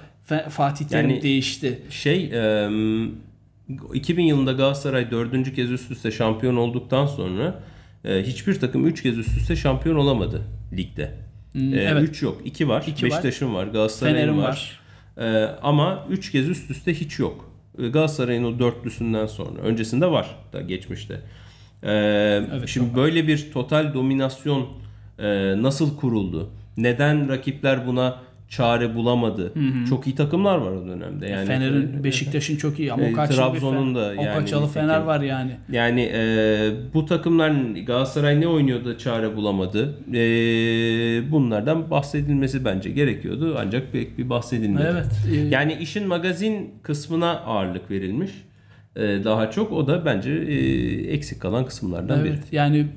Fatih 0.49 0.85
Terim 0.85 1.09
Yani- 1.09 1.21
değişti? 1.21 1.79
Şey 1.89 2.23
e, 2.33 2.69
2000 3.93 4.23
yılında 4.23 4.51
Galatasaray 4.51 5.11
dördüncü 5.11 5.55
kez 5.55 5.71
üst 5.71 5.91
üste 5.91 6.11
şampiyon 6.11 6.55
olduktan 6.55 7.05
sonra 7.05 7.63
e, 8.05 8.23
hiçbir 8.23 8.59
takım 8.59 8.87
3 8.87 9.03
kez 9.03 9.17
üst 9.17 9.37
üste 9.37 9.55
şampiyon 9.55 9.95
olamadı 9.95 10.41
ligde. 10.77 11.11
Hmm, 11.51 11.73
3 11.73 11.79
evet. 11.79 12.21
yok. 12.21 12.41
2 12.45 12.67
var. 12.67 12.83
İki 12.87 13.05
var. 13.05 13.11
Beşiktaş'ın 13.11 13.53
var. 13.53 13.67
Galatasaray'ın 13.67 14.17
Fener'in 14.17 14.37
var. 14.37 14.79
E, 15.17 15.45
ama 15.63 16.07
3 16.09 16.31
kez 16.31 16.49
üst 16.49 16.71
üste 16.71 16.93
hiç 16.93 17.19
yok. 17.19 17.51
E, 17.79 17.87
Galatasaray'ın 17.87 18.43
o 18.43 18.59
dörtlüsünden 18.59 19.25
sonra. 19.25 19.59
Öncesinde 19.61 20.11
var 20.11 20.35
da 20.53 20.61
geçmişte. 20.61 21.21
E, 21.83 22.41
şimdi 22.65 22.95
böyle 22.95 23.27
bir 23.27 23.51
total 23.53 23.93
dominasyon 23.93 24.67
e, 25.19 25.27
nasıl 25.61 25.97
kuruldu? 25.97 26.49
Neden 26.77 27.29
rakipler 27.29 27.87
buna 27.87 28.15
çare 28.49 28.95
bulamadı? 28.95 29.53
Çok 29.89 30.07
iyi 30.07 30.15
takımlar 30.15 30.57
var 30.57 30.71
o 30.71 30.87
dönemde. 30.87 31.27
Yani 31.27 31.47
Fener'in, 31.47 32.03
Beşiktaş'ın 32.03 32.55
çok 32.55 32.79
iyi 32.79 32.93
ama 32.93 33.03
e, 33.03 33.13
Trabzon'un 33.13 33.95
da 33.95 34.13
yani 34.13 34.25
kaçalı 34.35 34.61
nitekim. 34.63 34.81
Fener 34.81 34.99
var 34.99 35.21
yani. 35.21 35.51
Yani 35.71 36.11
e, 36.13 36.71
bu 36.93 37.05
takımlar 37.05 37.51
Galatasaray 37.85 38.41
ne 38.41 38.47
oynuyordu 38.47 38.97
çare 38.97 39.35
bulamadı. 39.35 39.97
E, 40.13 40.21
bunlardan 41.31 41.91
bahsedilmesi 41.91 42.65
bence 42.65 42.89
gerekiyordu 42.89 43.57
ancak 43.59 43.91
pek 43.91 44.17
bir 44.17 44.29
bahsedilmedi. 44.29 44.87
Evet. 44.91 45.07
e, 45.31 45.35
Yani 45.35 45.77
işin 45.81 46.07
magazin 46.07 46.73
kısmına 46.83 47.39
ağırlık 47.39 47.91
verilmiş. 47.91 48.31
E, 48.95 49.01
daha 49.23 49.51
çok 49.51 49.71
o 49.71 49.87
da 49.87 50.05
bence 50.05 50.31
e, 50.31 51.13
eksik 51.13 51.41
kalan 51.41 51.65
kısımlardan 51.65 52.23
biri. 52.23 52.29
Evet 52.29 52.43
yani 52.51 52.87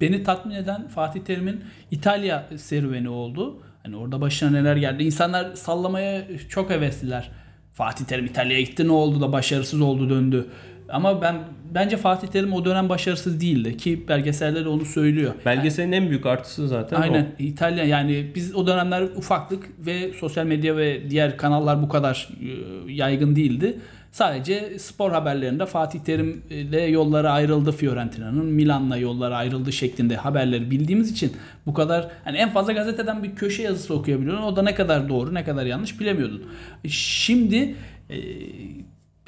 beni 0.00 0.22
tatmin 0.22 0.54
eden 0.54 0.88
Fatih 0.88 1.20
Terim'in 1.20 1.60
İtalya 1.90 2.46
serüveni 2.56 3.08
oldu. 3.08 3.62
Hani 3.82 3.96
orada 3.96 4.20
başına 4.20 4.50
neler 4.50 4.76
geldi. 4.76 5.04
İnsanlar 5.04 5.54
sallamaya 5.54 6.24
çok 6.48 6.70
hevesliler. 6.70 7.30
Fatih 7.72 8.04
Terim 8.04 8.26
İtalya'ya 8.26 8.62
gitti 8.62 8.88
ne 8.88 8.92
oldu 8.92 9.20
da 9.20 9.32
başarısız 9.32 9.80
oldu 9.80 10.10
döndü. 10.10 10.46
Ama 10.88 11.22
ben 11.22 11.36
bence 11.74 11.96
Fatih 11.96 12.28
Terim 12.28 12.52
o 12.52 12.64
dönem 12.64 12.88
başarısız 12.88 13.40
değildi 13.40 13.76
ki 13.76 14.08
belgeselde 14.08 14.64
de 14.64 14.68
onu 14.68 14.84
söylüyor. 14.84 15.34
Belgeselin 15.46 15.92
en 15.92 16.08
büyük 16.08 16.26
artısı 16.26 16.68
zaten 16.68 17.00
Aynen 17.00 17.22
o. 17.22 17.42
İtalya 17.42 17.84
yani 17.84 18.26
biz 18.34 18.54
o 18.54 18.66
dönemler 18.66 19.02
ufaklık 19.02 19.68
ve 19.86 20.12
sosyal 20.12 20.46
medya 20.46 20.76
ve 20.76 21.10
diğer 21.10 21.36
kanallar 21.36 21.82
bu 21.82 21.88
kadar 21.88 22.28
e, 22.40 22.92
yaygın 22.92 23.36
değildi. 23.36 23.78
Sadece 24.12 24.78
spor 24.78 25.12
haberlerinde 25.12 25.66
Fatih 25.66 26.00
Terim 26.00 26.42
ile 26.50 26.80
yolları 26.82 27.30
ayrıldı 27.30 27.72
Fiorentina'nın, 27.72 28.46
Milan'la 28.46 28.96
yolları 28.96 29.36
ayrıldı 29.36 29.72
şeklinde 29.72 30.16
haberleri 30.16 30.70
bildiğimiz 30.70 31.12
için 31.12 31.32
bu 31.66 31.74
kadar 31.74 32.08
hani 32.24 32.36
en 32.36 32.50
fazla 32.50 32.72
gazeteden 32.72 33.22
bir 33.22 33.34
köşe 33.34 33.62
yazısı 33.62 33.94
okuyabiliyordun. 33.94 34.42
O 34.42 34.56
da 34.56 34.62
ne 34.62 34.74
kadar 34.74 35.08
doğru, 35.08 35.34
ne 35.34 35.44
kadar 35.44 35.66
yanlış 35.66 36.00
bilemiyordun. 36.00 36.42
Şimdi 36.88 37.74
e, 38.10 38.16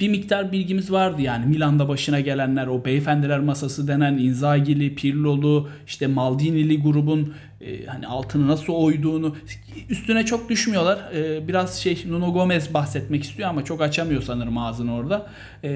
bir 0.01 0.09
miktar 0.09 0.51
bilgimiz 0.51 0.91
vardı 0.91 1.21
yani 1.21 1.45
Milan'da 1.45 1.87
başına 1.87 2.19
gelenler 2.19 2.67
o 2.67 2.85
beyefendiler 2.85 3.39
masası 3.39 3.87
denen 3.87 4.17
Inzaghi'li, 4.17 4.95
Pirlo'lu, 4.95 5.69
işte 5.87 6.07
Maldini'li 6.07 6.81
grubun 6.81 7.33
e, 7.61 7.85
hani 7.85 8.07
altını 8.07 8.47
nasıl 8.47 8.73
oyduğunu 8.73 9.35
üstüne 9.89 10.25
çok 10.25 10.49
düşmüyorlar. 10.49 11.11
E, 11.15 11.47
biraz 11.47 11.75
şey 11.75 12.03
Nuno 12.09 12.33
Gomez 12.33 12.73
bahsetmek 12.73 13.23
istiyor 13.23 13.49
ama 13.49 13.65
çok 13.65 13.81
açamıyor 13.81 14.21
sanırım 14.21 14.57
ağzını 14.57 14.95
orada. 14.95 15.27
E, 15.63 15.69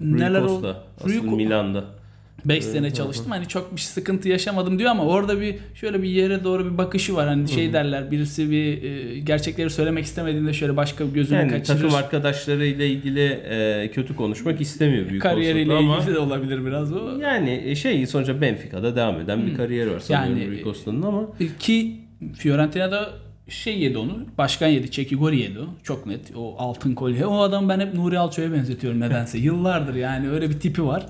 Rui 0.00 0.18
neler 0.18 0.42
Costa 0.42 0.84
asıl 1.04 1.10
Rui- 1.10 1.36
Milan'da. 1.36 2.01
5 2.44 2.64
sene 2.64 2.94
çalıştım 2.94 3.26
hani 3.30 3.48
çok 3.48 3.76
bir 3.76 3.80
sıkıntı 3.80 4.28
yaşamadım 4.28 4.78
diyor 4.78 4.90
ama 4.90 5.04
orada 5.04 5.40
bir 5.40 5.56
şöyle 5.74 6.02
bir 6.02 6.08
yere 6.08 6.44
doğru 6.44 6.72
bir 6.72 6.78
bakışı 6.78 7.14
var. 7.16 7.28
Hani 7.28 7.48
şey 7.48 7.72
derler 7.72 8.10
birisi 8.10 8.50
bir 8.50 8.82
e, 8.82 9.18
gerçekleri 9.18 9.70
söylemek 9.70 10.04
istemediğinde 10.04 10.52
şöyle 10.52 10.76
başka 10.76 11.04
gözünü 11.04 11.38
Yani 11.38 11.50
kaçırır. 11.50 11.80
takım 11.80 11.94
arkadaşlarıyla 11.94 12.84
ilgili 12.84 13.26
e, 13.26 13.90
kötü 13.94 14.16
konuşmak 14.16 14.60
istemiyor 14.60 15.08
büyük 15.08 15.22
Kariyeriyle 15.22 15.74
ama 15.74 15.98
ilgili 15.98 16.14
de 16.14 16.18
olabilir 16.18 16.66
biraz 16.66 16.92
o. 16.92 17.18
Yani 17.22 17.76
şey 17.76 18.06
sonuçta 18.06 18.40
Benfica'da 18.40 18.96
devam 18.96 19.20
eden 19.20 19.46
bir 19.46 19.54
kariyer 19.56 19.86
var 19.86 20.00
sanıyorum 20.00 20.42
Yani- 20.42 20.50
Rui 20.50 20.64
Costa'nın 20.64 21.02
ama 21.02 21.22
Ki 21.58 21.96
Fiorentina'da 22.34 23.10
şey 23.48 23.78
yedi 23.78 23.98
onu. 23.98 24.18
Başkan 24.38 24.68
yedi. 24.68 24.90
Çekigori 24.90 25.38
yedi 25.38 25.58
o. 25.58 25.64
Çok 25.82 26.06
net. 26.06 26.20
O 26.36 26.54
altın 26.58 26.94
kolye. 26.94 27.26
O 27.26 27.40
adam 27.40 27.68
ben 27.68 27.80
hep 27.80 27.94
Nuri 27.94 28.18
Alço'ya 28.18 28.52
benzetiyorum 28.52 29.00
nedense. 29.00 29.38
Yıllardır 29.38 29.94
yani 29.94 30.30
öyle 30.30 30.50
bir 30.50 30.60
tipi 30.60 30.86
var. 30.86 31.06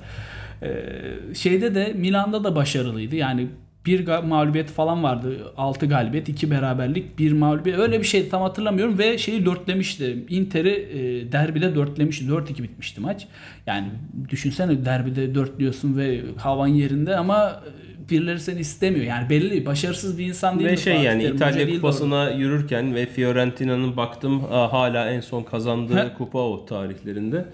Ee, 0.62 1.34
şeyde 1.34 1.74
de 1.74 1.92
Milan'da 1.92 2.44
da 2.44 2.56
başarılıydı. 2.56 3.16
Yani 3.16 3.48
bir 3.86 4.06
mağlubiyet 4.06 4.70
falan 4.70 5.02
vardı. 5.02 5.52
6 5.56 5.86
galibiyet, 5.86 6.28
2 6.28 6.50
beraberlik, 6.50 7.18
bir 7.18 7.32
mağlubiyet. 7.32 7.78
Öyle 7.78 8.00
bir 8.00 8.04
şey 8.04 8.28
tam 8.28 8.42
hatırlamıyorum 8.42 8.98
ve 8.98 9.18
şeyi 9.18 9.46
dörtlemişti. 9.46 10.24
Inter'i 10.28 10.70
e, 10.70 11.32
derbide 11.32 11.74
dörtlemişti. 11.74 12.24
4-2 12.24 12.62
bitmişti 12.62 13.00
maç. 13.00 13.26
Yani 13.66 13.88
düşünsene 14.28 14.84
derbide 14.84 15.34
dörtlüyorsun 15.34 15.96
ve 15.96 16.20
havan 16.36 16.66
yerinde 16.66 17.16
ama 17.16 17.62
e, 18.06 18.10
birileri 18.10 18.40
seni 18.40 18.60
istemiyor. 18.60 19.06
Yani 19.06 19.30
belli 19.30 19.66
başarısız 19.66 20.18
bir 20.18 20.26
insan 20.26 20.58
değil 20.58 20.70
ve 20.70 20.76
şey 20.76 20.94
Fatih 20.94 21.06
yani? 21.06 21.24
Hoca 21.24 21.34
İtalya 21.34 21.66
de 21.66 21.74
kupasına 21.74 22.30
yürürken 22.30 22.94
ve 22.94 23.06
Fiorentina'nın 23.06 23.96
baktım 23.96 24.40
hala 24.50 25.10
en 25.10 25.20
son 25.20 25.42
kazandığı 25.42 25.96
He. 25.96 26.14
kupa 26.18 26.38
o 26.38 26.66
tarihlerinde. 26.66 27.44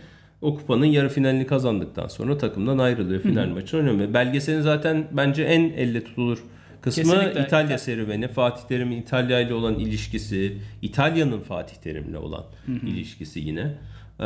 O 0.42 0.54
kupanın 0.54 0.84
yarı 0.86 1.08
finalini 1.08 1.46
kazandıktan 1.46 2.06
sonra 2.06 2.38
takımdan 2.38 2.78
ayrılıyor. 2.78 3.20
Final 3.20 3.46
maçını 3.46 3.80
oynamıyor. 3.80 4.14
Belgeselin 4.14 4.60
zaten 4.60 5.08
bence 5.12 5.42
en 5.42 5.60
elle 5.60 6.04
tutulur 6.04 6.38
kısmı 6.80 7.04
Kesinlikle. 7.04 7.42
İtalya 7.42 7.78
serüveni, 7.78 8.28
Fatih 8.28 8.62
Terim'in 8.62 9.02
İtalya 9.02 9.40
ile 9.40 9.54
olan 9.54 9.74
ilişkisi, 9.74 10.56
İtalya'nın 10.82 11.40
Fatih 11.40 11.76
Terim'le 11.76 12.14
olan 12.14 12.44
ilişkisi 12.86 13.40
yine. 13.40 13.74
Ee, 14.20 14.24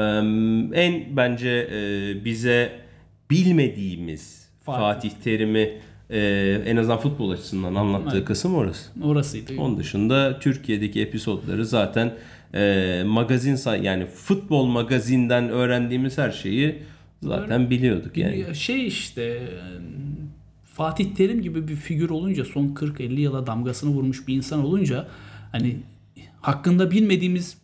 en 0.73 1.16
bence 1.16 1.69
e, 1.73 2.25
bize 2.25 2.73
bilmediğimiz 3.31 4.49
Fatih. 4.61 4.81
Fatih, 4.81 5.11
Terim'i 5.25 5.78
e, 6.11 6.62
en 6.66 6.76
azından 6.76 6.99
futbol 6.99 7.31
açısından 7.31 7.75
anlattığı 7.75 8.16
Evet. 8.16 8.26
kısım 8.26 8.54
orası. 8.54 8.90
Orasıydı. 9.02 9.52
Onun 9.59 9.76
dışında 9.76 10.38
Türkiye'deki 10.38 11.00
episodları 11.00 11.66
zaten 11.66 12.14
e, 12.55 13.03
magazin 13.07 13.59
yani 13.83 14.07
futbol 14.07 14.67
magazinden 14.67 15.49
öğrendiğimiz 15.49 16.19
her 16.19 16.31
şeyi 16.31 16.83
zaten 17.23 17.71
biliyorduk 17.71 18.17
yani. 18.17 18.55
Şey 18.55 18.87
işte 18.87 19.49
Fatih 20.65 21.15
Terim 21.15 21.43
gibi 21.43 21.69
bir 21.69 21.77
figür 21.77 22.11
olunca 22.11 22.45
son 22.45 22.69
40-50 22.69 23.21
yıla 23.21 23.47
damgasını 23.47 23.91
vurmuş 23.91 24.29
bir 24.29 24.35
insan 24.35 24.65
olunca 24.65 25.09
hani 25.53 25.77
hakkında 26.41 26.91
bilmediğimiz 26.91 27.57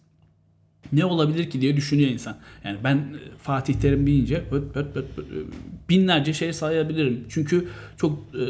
ne 0.92 1.04
olabilir 1.04 1.50
ki 1.50 1.60
diye 1.60 1.76
düşünüyor 1.76 2.10
insan. 2.10 2.36
Yani 2.64 2.78
ben 2.84 2.96
e, 2.96 3.36
Fatih 3.42 3.74
Terim 3.74 4.06
deyince 4.06 4.44
öt, 4.50 4.64
öt, 4.74 4.96
öt, 4.96 5.04
öt, 5.18 5.26
binlerce 5.88 6.34
şey 6.34 6.52
sayabilirim. 6.52 7.24
Çünkü 7.28 7.68
çok 7.96 8.18
e, 8.34 8.44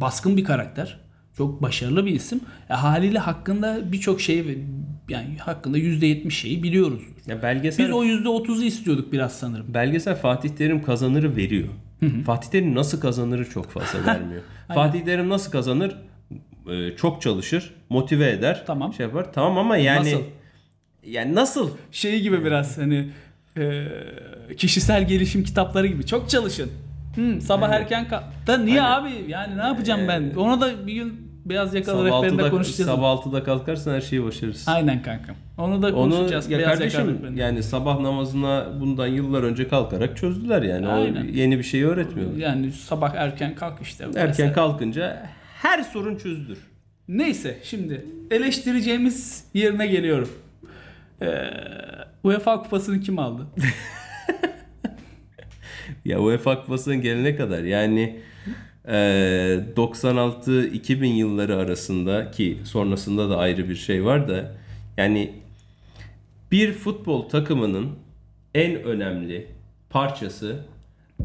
baskın 0.00 0.36
bir 0.36 0.44
karakter. 0.44 1.00
Çok 1.36 1.62
başarılı 1.62 2.06
bir 2.06 2.12
isim. 2.12 2.40
E, 2.70 2.74
haliyle 2.74 3.18
hakkında 3.18 3.92
birçok 3.92 4.20
şey 4.20 4.58
yani 5.08 5.36
hakkında 5.38 5.78
%70 5.78 6.30
şeyi 6.30 6.62
biliyoruz. 6.62 7.02
Ya 7.26 7.42
belgesel 7.42 7.86
Biz 7.86 7.94
o 7.94 8.04
%30'u 8.04 8.62
istiyorduk 8.62 9.12
biraz 9.12 9.32
sanırım. 9.38 9.66
belgesel 9.74 10.16
Fatih 10.16 10.48
Terim 10.48 10.82
kazanırı 10.82 11.36
veriyor. 11.36 11.68
Fatih 12.26 12.50
Terim 12.50 12.74
nasıl 12.74 13.00
kazanırı 13.00 13.50
çok 13.50 13.70
fazla 13.70 14.06
vermiyor. 14.06 14.42
Fatih 14.74 15.00
Terim 15.04 15.28
nasıl 15.28 15.52
kazanır? 15.52 15.96
Ee, 16.70 16.96
çok 16.96 17.22
çalışır, 17.22 17.74
motive 17.90 18.30
eder, 18.30 18.64
Tamam. 18.66 18.94
şey 18.94 19.06
yapar. 19.06 19.32
Tamam 19.32 19.58
ama 19.58 19.76
yani 19.76 19.98
Nasıl? 20.14 20.22
yani 21.06 21.34
nasıl? 21.34 21.70
şey 21.92 22.20
gibi 22.20 22.44
biraz 22.44 22.78
hani 22.78 23.08
e, 23.58 23.86
kişisel 24.56 25.08
gelişim 25.08 25.44
kitapları 25.44 25.86
gibi 25.86 26.06
çok 26.06 26.30
çalışın. 26.30 26.70
Hmm, 27.14 27.40
sabah 27.40 27.68
erken 27.70 28.08
kalk. 28.08 28.24
Da 28.46 28.58
niye 28.58 28.82
abi? 28.82 29.10
Yani 29.28 29.56
ne 29.58 29.62
yapacağım 29.62 30.00
ben? 30.08 30.32
Ona 30.36 30.60
da 30.60 30.86
bir 30.86 30.92
gün 30.92 31.25
beyaz 31.48 31.74
yakalı 31.74 32.08
Sabah 32.08 32.22
rehberinde 32.22 32.42
6'da, 32.42 32.50
konuşacağız. 32.50 32.90
sabah 32.90 33.06
6'da 33.24 33.44
kalkarsan 33.44 33.94
her 33.94 34.00
şeyi 34.00 34.24
başarırsın. 34.24 34.70
Aynen 34.72 35.02
kankam. 35.02 35.36
Onu 35.58 35.82
da 35.82 35.86
Onu 35.86 35.94
konuşacağız. 35.94 36.50
ya 36.50 36.58
beyaz 36.58 36.78
kardeşim 36.78 37.36
yani 37.36 37.62
sabah 37.62 38.00
namazına 38.00 38.80
bundan 38.80 39.06
yıllar 39.06 39.42
önce 39.42 39.68
kalkarak 39.68 40.16
çözdüler 40.16 40.62
yani. 40.62 40.88
O 40.88 40.90
Aynen. 40.90 41.24
yeni 41.24 41.58
bir 41.58 41.62
şey 41.62 41.82
öğretmiyor. 41.84 42.36
Yani 42.36 42.72
sabah 42.72 43.14
erken 43.14 43.54
kalk 43.54 43.82
işte. 43.82 44.04
Erken 44.04 44.26
Mesela. 44.26 44.52
kalkınca 44.52 45.26
her 45.62 45.82
sorun 45.82 46.16
çözülür. 46.16 46.58
Neyse 47.08 47.58
şimdi 47.62 48.06
eleştireceğimiz 48.30 49.44
yerine 49.54 49.86
geliyorum. 49.86 50.28
Ee, 51.22 51.26
UEFA 52.24 52.62
kupasını 52.62 53.00
kim 53.00 53.18
aldı? 53.18 53.46
Ya 56.04 56.20
UEFA 56.20 56.60
Kupası'nın 56.62 57.00
gelene 57.00 57.36
kadar 57.36 57.62
yani 57.62 58.20
96-2000 58.86 61.04
yılları 61.06 61.56
arasında 61.56 62.30
ki 62.30 62.58
sonrasında 62.64 63.30
da 63.30 63.38
ayrı 63.38 63.68
bir 63.68 63.74
şey 63.76 64.04
var 64.04 64.28
da 64.28 64.52
yani 64.96 65.32
bir 66.52 66.72
futbol 66.72 67.28
takımının 67.28 67.88
en 68.54 68.82
önemli 68.82 69.46
parçası 69.90 70.56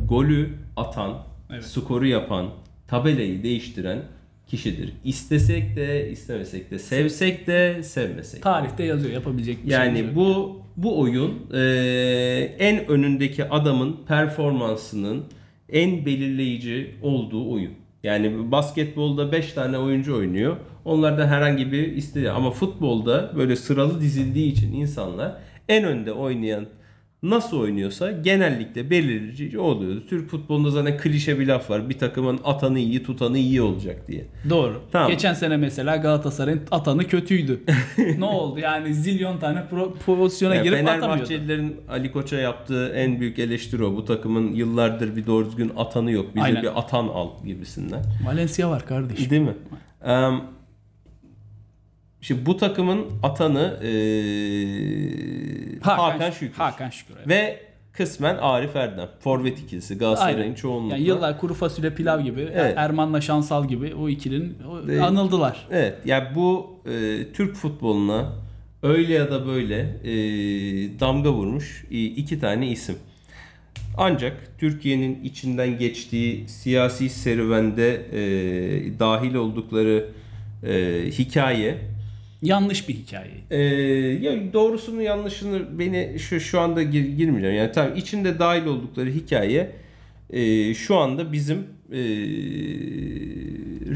golü 0.05 0.49
atan, 0.77 1.17
Evet. 1.51 1.65
skoru 1.65 2.07
yapan, 2.07 2.49
tabelayı 2.87 3.43
değiştiren 3.43 3.99
kişidir. 4.47 4.93
İstesek 5.03 5.75
de 5.75 6.09
istemesek 6.11 6.71
de, 6.71 6.79
sevsek 6.79 7.47
de 7.47 7.83
sevmesek 7.83 8.39
de. 8.39 8.43
Tarihte 8.43 8.83
yazıyor 8.83 9.13
yapabilecek 9.13 9.65
bir 9.65 9.71
Yani 9.71 9.97
şey 9.97 10.05
yok. 10.07 10.15
bu 10.15 10.61
bu 10.77 10.99
oyun 10.99 11.33
e, 11.53 11.59
en 12.59 12.87
önündeki 12.87 13.45
adamın 13.45 13.97
performansının 14.07 15.23
en 15.71 16.05
belirleyici 16.05 16.95
olduğu 17.01 17.51
oyun. 17.51 17.71
Yani 18.03 18.51
basketbolda 18.51 19.31
5 19.31 19.53
tane 19.53 19.77
oyuncu 19.77 20.17
oynuyor. 20.17 20.57
Onlardan 20.85 21.27
herhangi 21.27 21.71
bir 21.71 21.91
istediği 21.91 22.31
ama 22.31 22.51
futbolda 22.51 23.31
böyle 23.37 23.55
sıralı 23.55 24.01
dizildiği 24.01 24.51
için 24.51 24.73
insanlar 24.73 25.37
en 25.69 25.83
önde 25.83 26.11
oynayan 26.11 26.65
nasıl 27.23 27.59
oynuyorsa 27.59 28.11
genellikle 28.11 28.89
belirleyici 28.89 29.59
oluyordu. 29.59 30.03
Türk 30.09 30.29
futbolunda 30.29 30.69
zaten 30.71 30.97
klişe 30.97 31.39
bir 31.39 31.47
laf 31.47 31.69
var. 31.69 31.89
Bir 31.89 31.97
takımın 31.97 32.39
atanı 32.43 32.79
iyi, 32.79 33.03
tutanı 33.03 33.37
iyi 33.37 33.61
olacak 33.61 34.07
diye. 34.07 34.25
Doğru. 34.49 34.81
Tamam. 34.91 35.09
Geçen 35.11 35.33
sene 35.33 35.57
mesela 35.57 35.95
Galatasaray'ın 35.97 36.61
atanı 36.71 37.07
kötüydü. 37.07 37.61
ne 38.17 38.25
oldu? 38.25 38.59
Yani 38.59 38.93
zilyon 38.93 39.37
tane 39.37 39.59
pro- 39.71 39.93
pozisyona 40.05 40.55
Ya 40.55 40.63
girip 40.63 40.77
atamıyordu. 40.77 41.01
Fenerbahçelilerin 41.05 41.75
Ali 41.89 42.11
Koç'a 42.11 42.35
yaptığı 42.37 42.89
en 42.89 43.19
büyük 43.19 43.39
eleştiri 43.39 43.83
o. 43.83 43.95
Bu 43.95 44.05
takımın 44.05 44.53
yıllardır 44.53 45.15
bir 45.15 45.25
doğru 45.25 45.45
düzgün 45.45 45.71
atanı 45.77 46.11
yok. 46.11 46.35
Bize 46.35 46.45
Aynen. 46.45 46.63
bir 46.63 46.79
atan 46.79 47.07
al 47.07 47.29
gibisinden. 47.45 48.01
Valencia 48.25 48.69
var 48.69 48.85
kardeşim. 48.85 49.29
Değil 49.29 49.41
mi? 49.41 49.55
Em, 50.05 50.41
Şimdi 52.21 52.45
bu 52.45 52.57
takımın 52.57 53.05
atanı 53.23 53.79
eee, 53.83 55.79
Hakan, 55.81 56.31
Şükür. 56.31 56.53
Hakan 56.57 56.89
Şükür. 56.89 57.13
evet. 57.17 57.27
Ve 57.27 57.59
kısmen 57.93 58.35
Arif 58.37 58.75
Erdem. 58.75 59.09
Forvet 59.19 59.59
ikilisi. 59.59 59.97
Galatasaray'ın 59.97 60.53
çoğunlukla. 60.53 60.95
Yani 60.97 61.07
yıllar 61.07 61.37
kuru 61.39 61.53
fasulye 61.53 61.89
pilav 61.89 62.21
gibi, 62.21 62.41
Evet. 62.53 62.73
Erman'la 62.77 63.21
Şansal 63.21 63.67
gibi 63.67 63.95
o 63.95 64.09
ikilinin 64.09 64.57
o- 64.99 65.03
anıldılar. 65.03 65.67
Evet. 65.71 65.95
Yani 66.05 66.27
bu 66.35 66.79
e, 66.85 67.23
Türk 67.33 67.55
futboluna 67.55 68.33
öyle 68.83 69.13
ya 69.13 69.31
da 69.31 69.47
böyle 69.47 69.79
e, 70.03 70.13
damga 70.99 71.31
vurmuş 71.33 71.85
e, 71.91 72.03
iki 72.05 72.39
tane 72.39 72.67
isim. 72.67 72.95
Ancak 73.97 74.37
Türkiye'nin 74.59 75.23
içinden 75.23 75.77
geçtiği 75.79 76.49
siyasi 76.49 77.09
serüvende 77.09 77.93
e, 77.95 78.19
dahil 78.99 79.33
oldukları 79.35 80.05
e, 80.67 81.03
hikaye 81.11 81.77
Yanlış 82.41 82.89
bir 82.89 82.93
hikaye. 82.93 83.31
ee, 83.49 83.57
ya 84.21 84.53
doğrusunu 84.53 85.01
yanlışını 85.01 85.79
beni 85.79 86.19
şu 86.19 86.39
şu 86.39 86.59
anda 86.59 86.83
gir, 86.83 87.05
girmeyeceğim. 87.05 87.55
Yani 87.55 87.71
tabii 87.71 87.99
içinde 87.99 88.39
dahil 88.39 88.65
oldukları 88.65 89.09
hikaye 89.09 89.71
e, 90.29 90.73
şu 90.73 90.97
anda 90.97 91.31
bizim 91.31 91.57
e, 91.91 91.99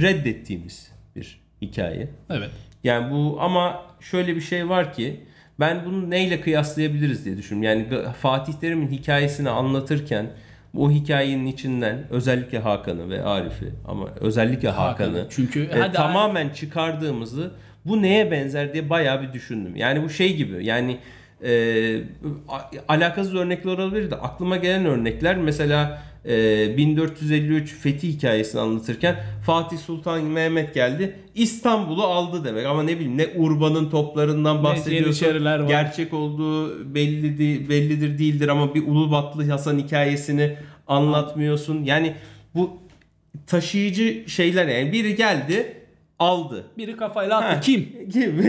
reddettiğimiz 0.01 0.91
bir 1.15 1.39
hikaye. 1.61 2.07
Evet. 2.29 2.51
Yani 2.83 3.11
bu 3.11 3.37
ama 3.41 3.81
şöyle 3.99 4.35
bir 4.35 4.41
şey 4.41 4.69
var 4.69 4.93
ki 4.93 5.19
ben 5.59 5.85
bunu 5.85 6.09
neyle 6.09 6.41
kıyaslayabiliriz 6.41 7.25
diye 7.25 7.37
düşünüyorum. 7.37 7.89
Yani 7.91 8.13
Fatih 8.13 8.53
Terim'in 8.53 8.87
hikayesini 8.87 9.49
anlatırken 9.49 10.27
bu 10.73 10.91
hikayenin 10.91 11.45
içinden 11.45 12.07
özellikle 12.09 12.59
Hakan'ı 12.59 13.09
ve 13.09 13.23
Arif'i 13.23 13.71
ama 13.87 14.09
özellikle 14.19 14.69
Hakan'ı 14.69 15.07
Hakan'ı. 15.07 15.27
Çünkü 15.29 15.63
e, 15.63 15.79
hadi 15.79 15.93
tamamen 15.93 16.49
çıkardığımızı 16.49 17.51
bu 17.85 18.01
neye 18.01 18.31
benzer 18.31 18.73
diye 18.73 18.89
bayağı 18.89 19.21
bir 19.21 19.33
düşündüm. 19.33 19.75
Yani 19.75 20.03
bu 20.03 20.09
şey 20.09 20.35
gibi 20.35 20.65
yani 20.65 20.97
e, 21.43 21.99
alakasız 22.87 23.35
örnekler 23.35 23.71
olabilir 23.71 24.11
de 24.11 24.15
aklıma 24.15 24.57
gelen 24.57 24.85
örnekler 24.85 25.37
mesela 25.37 26.01
e, 26.25 26.77
1453 26.77 27.73
Fethi 27.73 28.07
hikayesini 28.07 28.61
anlatırken 28.61 29.15
Fatih 29.45 29.77
Sultan 29.77 30.23
Mehmet 30.23 30.73
geldi 30.73 31.15
İstanbul'u 31.35 32.03
aldı 32.03 32.43
demek. 32.45 32.65
Ama 32.65 32.83
ne 32.83 32.95
bileyim 32.95 33.17
ne 33.17 33.27
Urban'ın 33.35 33.89
toplarından 33.89 34.63
bahsediyorsun 34.63 35.67
gerçek 35.67 36.13
olduğu 36.13 36.95
belli 36.95 37.37
değil, 37.37 37.69
bellidir 37.69 38.19
değildir 38.19 38.47
ama 38.47 38.75
bir 38.75 38.87
Ulubatlı 38.87 39.51
Hasan 39.51 39.79
hikayesini 39.79 40.57
anlatmıyorsun. 40.87 41.83
Yani 41.83 42.13
bu 42.55 42.77
taşıyıcı 43.47 44.23
şeyler 44.27 44.67
yani. 44.67 44.91
Biri 44.91 45.15
geldi 45.15 45.84
aldı 46.19 46.65
Biri 46.77 46.97
kafayla 46.97 47.37
attı. 47.37 47.47
Ha, 47.47 47.59
Kim? 47.59 48.09
Kim? 48.13 48.45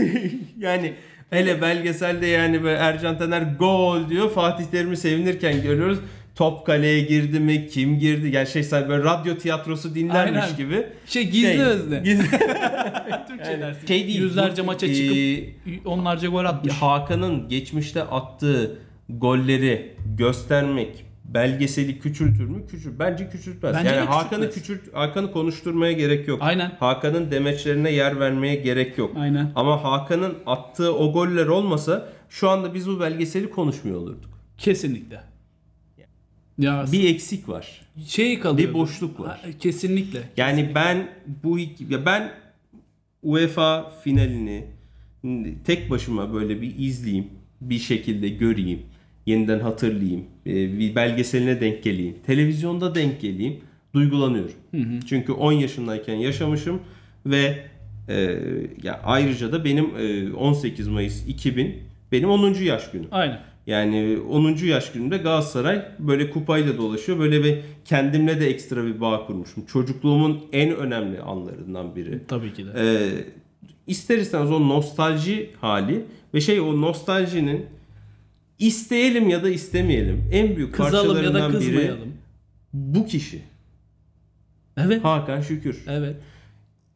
yani 0.59 0.93
hele 1.29 1.61
belgeselde 1.61 2.27
yani 2.27 2.63
böyle 2.63 2.77
Ercan 2.77 3.17
Taner 3.17 3.41
gol 3.59 4.09
diyor. 4.09 4.31
Fatih 4.31 4.65
Terim'i 4.65 4.97
sevinirken 4.97 5.61
görüyoruz. 5.61 5.99
Top 6.35 6.65
kaleye 6.65 7.01
girdi 7.01 7.39
mi? 7.39 7.67
Kim 7.67 7.99
girdi? 7.99 8.29
Yani 8.35 8.47
şey 8.47 8.63
sanki 8.63 8.89
böyle 8.89 9.03
radyo 9.03 9.37
tiyatrosu 9.37 9.95
dinlermiş 9.95 10.43
Aynen. 10.43 10.57
gibi. 10.57 10.87
Şey 11.05 11.29
gizli 11.29 11.61
özne. 11.63 11.99
Gizli. 12.03 12.29
Türkçe 13.27 13.59
dersin. 13.59 13.87
şey 13.87 14.07
değil, 14.07 14.21
Yüzlerce 14.21 14.61
bu, 14.61 14.65
maça 14.65 14.87
e, 14.87 14.93
çıkıp 14.95 15.87
onlarca 15.87 16.27
gol 16.27 16.45
atmış. 16.45 16.73
Hakan'ın 16.73 17.49
geçmişte 17.49 18.03
attığı 18.03 18.79
golleri 19.09 19.95
göstermek 20.17 21.06
belgeseli 21.27 21.99
küçültür 21.99 22.45
mü? 22.45 22.67
Küçül. 22.67 22.99
Bence 22.99 23.29
küçültmez. 23.29 23.75
Bence 23.75 23.89
yani 23.89 24.05
Hakan'ı 24.05 24.51
küçült 24.51 24.79
Hakan'ı 24.93 25.31
konuşturmaya 25.31 25.91
gerek 25.91 26.27
yok. 26.27 26.37
Aynen. 26.41 26.71
Hakan'ın 26.79 27.31
demeçlerine 27.31 27.91
yer 27.91 28.19
vermeye 28.19 28.55
gerek 28.55 28.97
yok. 28.97 29.11
Aynen. 29.17 29.51
Ama 29.55 29.83
Hakan'ın 29.83 30.33
attığı 30.45 30.95
o 30.95 31.13
goller 31.13 31.47
olmasa 31.47 32.09
şu 32.29 32.49
anda 32.49 32.73
biz 32.73 32.87
bu 32.89 32.99
belgeseli 32.99 33.49
konuşmuyor 33.49 33.97
olurduk. 33.97 34.29
Kesinlikle. 34.57 35.21
Ya 36.59 36.85
Bir 36.91 37.09
eksik 37.15 37.49
var. 37.49 37.81
şey 38.07 38.39
kalıyor. 38.39 38.69
bir 38.69 38.73
boşluk 38.73 39.19
var. 39.19 39.39
Ha, 39.43 39.47
Kesinlikle. 39.59 40.19
Yani 40.37 40.71
ben 40.75 41.09
bu 41.43 41.59
ya 41.59 42.05
ben 42.05 42.31
UEFA 43.23 43.89
finalini 44.03 44.65
tek 45.65 45.89
başıma 45.89 46.33
böyle 46.33 46.61
bir 46.61 46.75
izleyeyim, 46.77 47.27
bir 47.61 47.79
şekilde 47.79 48.29
göreyim, 48.29 48.81
yeniden 49.27 49.59
hatırlayayım, 49.59 50.25
e, 50.45 50.79
bir 50.79 50.95
belgeseline 50.95 51.61
denk 51.61 51.83
geleyim, 51.83 52.15
televizyonda 52.25 52.95
denk 52.95 53.21
geleyim, 53.21 53.57
duygulanıyorum. 53.93 54.51
Çünkü 55.09 55.31
10 55.31 55.51
yaşındayken 55.51 56.15
yaşamışım 56.15 56.79
ve 57.25 57.57
e, 58.09 58.39
ya 58.83 59.01
ayrıca 59.03 59.51
da 59.51 59.65
benim 59.65 59.85
e, 59.97 60.33
18 60.33 60.87
Mayıs 60.87 61.27
2000 61.27 61.75
benim 62.11 62.29
10. 62.29 62.53
yaş 62.53 62.91
günüm. 62.91 63.07
Aynen. 63.11 63.39
Yani 63.67 64.17
10. 64.29 64.55
yaş 64.65 64.91
günümde 64.91 65.17
Galatasaray 65.17 65.85
böyle 65.99 66.29
kupayla 66.29 66.77
dolaşıyor. 66.77 67.19
Böyle 67.19 67.43
bir 67.43 67.57
kendimle 67.85 68.39
de 68.39 68.49
ekstra 68.49 68.85
bir 68.85 69.01
bağ 69.01 69.25
kurmuşum. 69.25 69.65
Çocukluğumun 69.65 70.41
en 70.51 70.75
önemli 70.75 71.21
anlarından 71.21 71.95
biri. 71.95 72.19
Tabii 72.27 72.53
ki 72.53 72.65
de. 72.65 72.69
Ee, 72.77 73.09
ister 73.87 74.17
istemez 74.17 74.51
o 74.51 74.67
nostalji 74.67 75.49
hali 75.61 76.05
ve 76.33 76.41
şey 76.41 76.59
o 76.59 76.81
nostaljinin 76.81 77.65
isteyelim 78.59 79.29
ya 79.29 79.43
da 79.43 79.49
istemeyelim 79.49 80.23
en 80.31 80.55
büyük 80.55 80.73
Kızalım 80.75 80.93
ya 80.93 81.03
da 81.03 81.31
parçalarından 81.33 81.51
biri 81.53 81.59
kızmayalım. 81.59 82.13
bu 82.73 83.05
kişi. 83.05 83.41
Evet. 84.77 85.03
Hakan 85.03 85.41
Şükür. 85.41 85.83
Evet. 85.87 86.15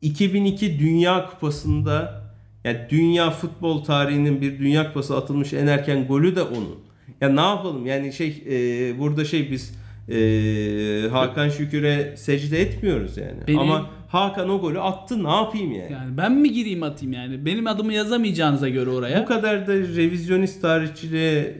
2002 0.01 0.79
Dünya 0.79 1.29
Kupası'nda 1.29 2.21
yani 2.63 2.77
dünya 2.89 3.31
futbol 3.31 3.83
tarihinin 3.83 4.41
bir 4.41 4.59
Dünya 4.59 4.87
Kupası 4.87 5.17
atılmış 5.17 5.53
en 5.53 5.67
erken 5.67 6.07
golü 6.07 6.35
de 6.35 6.41
onun. 6.41 6.79
Ya 7.21 7.29
ne 7.29 7.41
yapalım 7.41 7.85
yani 7.85 8.13
şey 8.13 8.43
e, 8.49 8.99
burada 8.99 9.25
şey 9.25 9.51
biz 9.51 9.73
e, 10.09 11.09
Hakan 11.11 11.49
Şükür'e 11.49 12.17
secde 12.17 12.61
etmiyoruz 12.61 13.17
yani. 13.17 13.37
Benim- 13.47 13.59
Ama 13.59 13.89
Hakan 14.11 14.49
o 14.49 14.61
golü 14.61 14.79
attı 14.79 15.23
ne 15.23 15.29
yapayım 15.29 15.71
yani. 15.71 15.91
Yani 15.91 16.17
ben 16.17 16.31
mi 16.31 16.51
gireyim 16.51 16.83
atayım 16.83 17.13
yani? 17.13 17.45
Benim 17.45 17.67
adımı 17.67 17.93
yazamayacağınıza 17.93 18.69
göre 18.69 18.89
oraya. 18.89 19.21
Bu 19.21 19.25
kadar 19.25 19.67
da 19.67 19.73
revizyonist 19.73 20.61
tarihçiliğe 20.61 21.57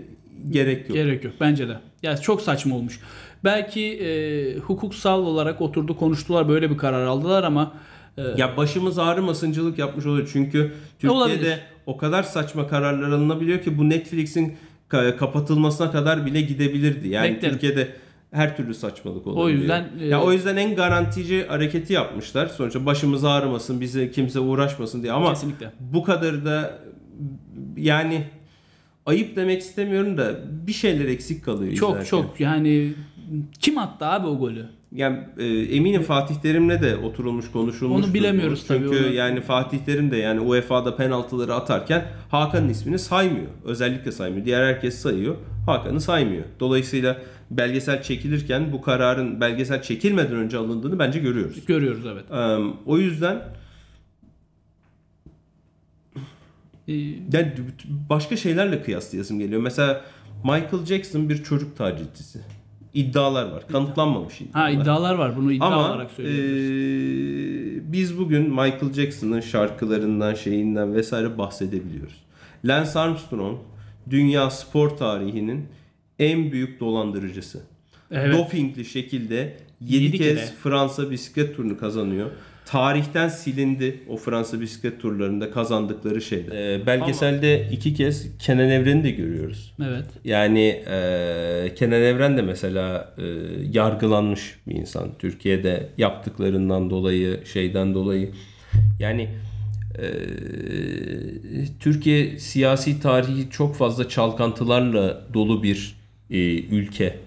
gerek 0.52 0.90
yok. 0.90 0.96
Gerek 0.98 1.24
yok 1.24 1.34
bence 1.40 1.68
de. 1.68 1.78
Ya 2.04 2.18
çok 2.18 2.42
saçma 2.42 2.76
olmuş. 2.76 3.00
Belki 3.44 3.82
e, 3.86 4.58
hukuksal 4.58 5.24
olarak 5.24 5.62
oturdu 5.62 5.98
konuştular 5.98 6.50
böyle 6.50 6.72
bir 6.72 6.78
karar 6.78 7.06
aldılar 7.06 7.44
ama 7.44 7.74
e, 8.18 8.22
Ya 8.38 8.58
başımız 8.58 9.00
ağrımasıncılık 9.00 9.80
yapmış 9.80 10.06
oluyor. 10.06 10.30
Çünkü 10.34 10.72
Türkiye'de 11.00 11.14
Olabilir. 11.14 11.60
o 11.86 11.98
kadar 11.98 12.24
saçma 12.24 12.68
kararlar 12.68 13.10
alınabiliyor 13.10 13.62
ki 13.62 13.78
bu 13.78 13.90
Netflix'in 13.90 14.56
ka- 14.90 15.18
kapatılmasına 15.18 15.92
kadar 15.92 16.26
bile 16.26 16.42
gidebilirdi. 16.42 17.08
Yani 17.08 17.36
Beklerim. 17.36 17.54
Türkiye'de 17.54 17.88
her 18.32 18.58
türlü 18.58 18.74
saçmalık 18.74 19.28
olabiliyor. 19.28 19.60
yüzden, 19.60 19.90
e, 20.00 20.06
ya 20.06 20.22
o 20.22 20.32
yüzden 20.32 20.56
en 20.58 20.76
garantici 20.76 21.46
hareketi 21.48 21.94
yapmışlar. 21.94 22.48
Sonuçta 22.48 22.86
başımız 22.86 23.26
ağrımasın, 23.26 23.82
bize 23.82 24.12
kimse 24.12 24.40
uğraşmasın 24.40 25.04
diye 25.04 25.14
ama 25.14 25.34
Kesinlikle. 25.34 25.72
bu 25.80 26.04
kadar 26.04 26.46
da 26.46 26.80
yani 27.78 28.24
ayıp 29.06 29.36
demek 29.36 29.62
istemiyorum 29.62 30.18
da 30.18 30.36
bir 30.68 30.74
şeyler 30.74 31.06
eksik 31.06 31.46
kalıyor 31.46 31.74
çok 31.74 31.90
izlerken. 31.90 32.10
çok 32.10 32.40
yani 32.40 32.94
kim 33.60 33.78
attı 33.78 34.06
abi 34.06 34.28
o 34.28 34.38
golü? 34.40 34.66
Yani 34.92 35.20
e, 35.38 35.46
eminim 35.48 36.02
Fatih 36.02 36.36
Terim'le 36.36 36.70
de 36.82 36.96
oturulmuş 36.98 37.52
konuşulmuş. 37.52 38.06
Onu 38.06 38.14
bilemiyoruz 38.14 38.68
tabii, 38.68 38.80
Çünkü 38.80 39.06
onu. 39.06 39.14
yani 39.14 39.42
Fatih 39.42 39.78
Terim 39.80 40.12
de 40.12 40.18
yani 40.18 40.40
UEFA'da 40.40 40.96
penaltıları 40.96 41.54
atarken 41.56 42.06
Hakan'ın 42.30 42.70
ismini 42.70 43.00
saymıyor. 43.00 43.48
Özellikle 43.66 44.12
saymıyor. 44.12 44.46
Diğer 44.46 44.64
herkes 44.64 44.96
sayıyor. 45.00 45.36
Hakan'ı 45.66 46.02
saymıyor. 46.02 46.44
Dolayısıyla 46.60 47.18
belgesel 47.52 48.04
çekilirken 48.04 48.72
bu 48.72 48.82
kararın 48.82 49.42
belgesel 49.42 49.82
çekilmeden 49.82 50.36
önce 50.36 50.58
alındığını 50.58 51.00
bence 51.00 51.20
görüyoruz. 51.20 51.66
Görüyoruz 51.66 52.04
evet. 52.06 52.24
E, 52.32 52.58
o 52.86 52.98
yüzden 52.98 53.42
E, 56.88 56.94
yani 57.34 57.54
başka 58.10 58.38
şeylerle 58.38 58.84
kıyaslayasım 58.84 59.40
geliyor. 59.40 59.62
Mesela 59.62 60.02
Michael 60.44 60.86
Jackson 60.86 61.30
bir 61.30 61.44
çocuk 61.44 61.78
tacizcisi. 61.78 62.40
İddialar 62.94 63.52
var. 63.52 63.68
Kanıtlanmamış 63.68 64.42
iddialar. 64.42 64.74
ha 64.74 64.82
iddialar 64.82 65.16
var 65.16 65.38
bunu 65.38 65.52
iddia 65.52 65.68
Ama 65.68 65.90
olarak 65.90 66.12
söylüyoruz. 66.12 66.50
eee, 67.76 67.82
biz 67.94 68.18
bugün 68.18 68.50
Michael 68.50 68.94
Jackson'ın 68.94 69.42
şarkılarından, 69.42 70.34
şeyinden 70.34 70.94
vesaire 70.94 71.38
bahsedebiliyoruz. 71.38 72.16
Lance 72.66 73.00
Armstrong 73.00 73.58
dünya 74.10 74.50
spor 74.50 74.90
tarihinin 74.90 75.66
en 76.20 76.52
büyük 76.52 76.80
dolandırıcısı. 76.80 77.62
Evet. 78.12 78.38
Dopingli 78.38 78.86
şekilde 78.86 79.58
7 79.82 80.04
Yedi 80.04 80.18
kez 80.18 80.36
kere. 80.36 80.46
Fransa 80.64 81.12
bisiklet 81.12 81.56
turunu 81.56 81.78
kazanıyor. 81.78 82.32
Tarihten 82.66 83.30
silindi 83.30 84.00
o 84.10 84.18
Fransa 84.18 84.62
bisiklet 84.62 85.02
turlarında 85.02 85.52
kazandıkları 85.52 86.22
şeyler. 86.22 86.56
Ee, 86.56 86.86
belgeselde 86.86 87.68
iki 87.72 87.94
kez 87.94 88.38
Kenan 88.38 88.70
Evren'i 88.70 89.04
de 89.04 89.12
görüyoruz. 89.12 89.74
Evet. 89.84 90.06
Yani 90.24 90.84
e, 90.92 91.74
Kenan 91.76 92.02
Evren 92.02 92.38
de 92.38 92.42
mesela 92.42 93.16
e, 93.18 93.24
yargılanmış 93.72 94.56
bir 94.68 94.76
insan. 94.76 95.10
Türkiye'de 95.20 95.90
yaptıklarından 95.98 96.90
dolayı, 96.90 97.40
şeyden 97.54 97.94
dolayı. 97.94 98.32
Yani 99.00 99.30
Türkiye 101.80 102.40
siyasi 102.40 103.02
tarihi 103.02 103.50
çok 103.50 103.76
fazla 103.76 104.10
çalkantılarla 104.10 105.22
dolu 105.34 105.64
bir 105.64 105.96
e, 106.30 106.62
ülke. 106.62 107.20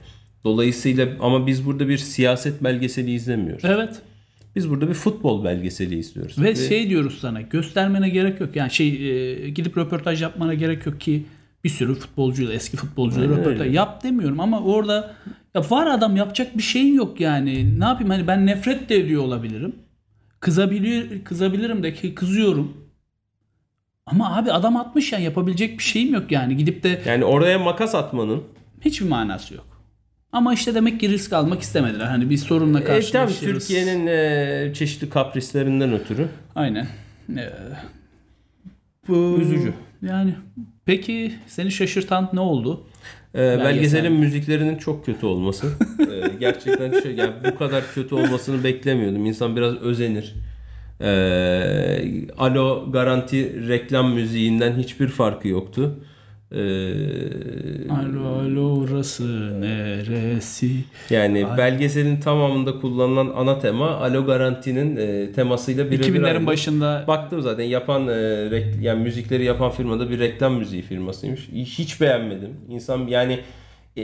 Dolayısıyla 0.45 1.09
ama 1.21 1.47
biz 1.47 1.67
burada 1.67 1.89
bir 1.89 1.99
siyaset 1.99 2.65
belgeseli 2.65 3.11
izlemiyoruz. 3.13 3.65
Evet. 3.65 4.03
Biz 4.57 4.71
burada 4.71 4.89
bir 4.89 4.95
futbol 4.95 5.45
belgeseli 5.45 5.99
izliyoruz. 5.99 6.43
Ve 6.43 6.55
şey 6.55 6.89
diyoruz 6.89 7.19
sana 7.21 7.41
göstermene 7.41 8.09
gerek 8.09 8.41
yok. 8.41 8.57
Yani 8.57 8.71
şey 8.71 8.89
e, 8.89 9.51
gidip 9.51 9.79
röportaj 9.79 10.23
yapmana 10.23 10.55
gerek 10.55 10.87
yok 10.87 11.01
ki 11.01 11.25
bir 11.65 11.69
sürü 11.69 11.95
futbolcuyla 11.95 12.55
eski 12.55 12.77
futbolcuyla 12.77 13.29
Aynen 13.29 13.41
röportaj 13.41 13.61
öyle. 13.61 13.77
yap 13.77 14.03
demiyorum 14.03 14.41
ama 14.41 14.61
orada 14.61 15.15
ya 15.55 15.71
var 15.71 15.87
adam 15.87 16.17
yapacak 16.17 16.59
bir 16.59 16.63
şeyin 16.63 16.95
yok 16.95 17.21
yani. 17.21 17.81
Ne 17.81 17.85
yapayım 17.85 18.11
hani 18.11 18.27
ben 18.27 18.47
nefret 18.47 18.89
de 18.89 18.97
ediyor 18.97 19.23
olabilirim. 19.23 19.73
Kızabiliyor 20.45 21.25
kızabilirim 21.25 21.83
de 21.83 21.93
ki 21.95 22.15
kızıyorum. 22.15 22.77
Ama 24.07 24.37
abi 24.37 24.53
adam 24.53 24.77
atmış 24.77 25.13
yani 25.13 25.25
yapabilecek 25.25 25.79
bir 25.79 25.83
şeyim 25.83 26.15
yok 26.15 26.33
yani. 26.33 26.57
Gidip 26.57 26.83
de 26.83 27.03
yani 27.07 27.25
oraya 27.25 27.59
makas 27.59 27.95
atmanın 27.95 28.43
hiçbir 28.81 29.09
manası 29.09 29.55
yok. 29.55 29.67
Ama 30.33 30.55
işte 30.55 30.75
demek 30.75 31.01
ki 31.01 31.09
risk 31.09 31.33
almak 31.33 31.63
istemediler. 31.63 32.05
Hani 32.07 32.31
bir 32.31 32.37
sorunla 32.37 32.81
e, 32.81 32.85
tabii 32.85 32.95
karşılaşırız. 32.95 33.69
Türkiye'nin 33.69 34.07
e, 34.07 34.75
çeşitli 34.75 35.11
kaprislerinden 35.11 35.93
ötürü 35.93 36.29
Aynen. 36.55 36.87
Ee, 37.37 37.51
bu 39.09 39.39
Üzücü. 39.41 39.75
Yani 40.03 40.35
peki 40.85 41.35
seni 41.47 41.71
şaşırtan 41.71 42.31
ne 42.33 42.41
oldu? 42.41 42.87
Ee, 43.35 43.39
belgeselin 43.39 44.13
müziklerinin 44.13 44.77
çok 44.77 45.07
kötü 45.07 45.27
olması. 45.27 45.67
Ee, 46.01 46.29
gerçekten 46.41 47.01
şey, 47.01 47.15
yani 47.15 47.33
bu 47.53 47.59
kadar 47.59 47.85
kötü 47.95 48.15
olmasını 48.15 48.65
beklemiyordum. 48.65 49.27
İnsan 49.27 49.57
biraz 49.57 49.75
özenir. 49.77 50.35
Ee, 51.01 52.29
Alo 52.39 52.93
Garanti 52.93 53.69
reklam 53.69 54.13
müziğinden 54.13 54.77
hiçbir 54.79 55.09
farkı 55.09 55.49
yoktu. 55.49 55.99
Ee, 56.55 57.91
Alo 57.91 58.27
alo 58.29 58.81
orası 58.81 59.25
neresi? 59.61 60.71
yani 61.11 61.47
belgeselin 61.59 62.21
tamamında 62.21 62.81
kullanılan 62.81 63.33
ana 63.37 63.59
tema 63.59 63.91
Alo 63.91 64.27
Garanti'nin 64.27 64.97
e, 64.97 65.33
temasıyla 65.33 65.91
birebir 65.91 66.05
2000'lerin 66.21 66.35
aynı. 66.37 66.47
başında 66.47 67.05
Baktım 67.09 67.43
zaten 67.43 67.65
yapan 67.65 68.09
e, 68.09 68.13
rek- 68.51 68.81
yani 68.83 69.03
müzikleri 69.03 69.45
yapan 69.45 69.71
firmada 69.71 70.11
bir 70.11 70.19
reklam 70.19 70.55
müziği 70.55 70.83
firmasıymış. 70.83 71.49
Hiç 71.55 72.01
beğenmedim. 72.01 72.51
İnsan 72.69 73.07
yani 73.07 73.39
e, 73.97 74.03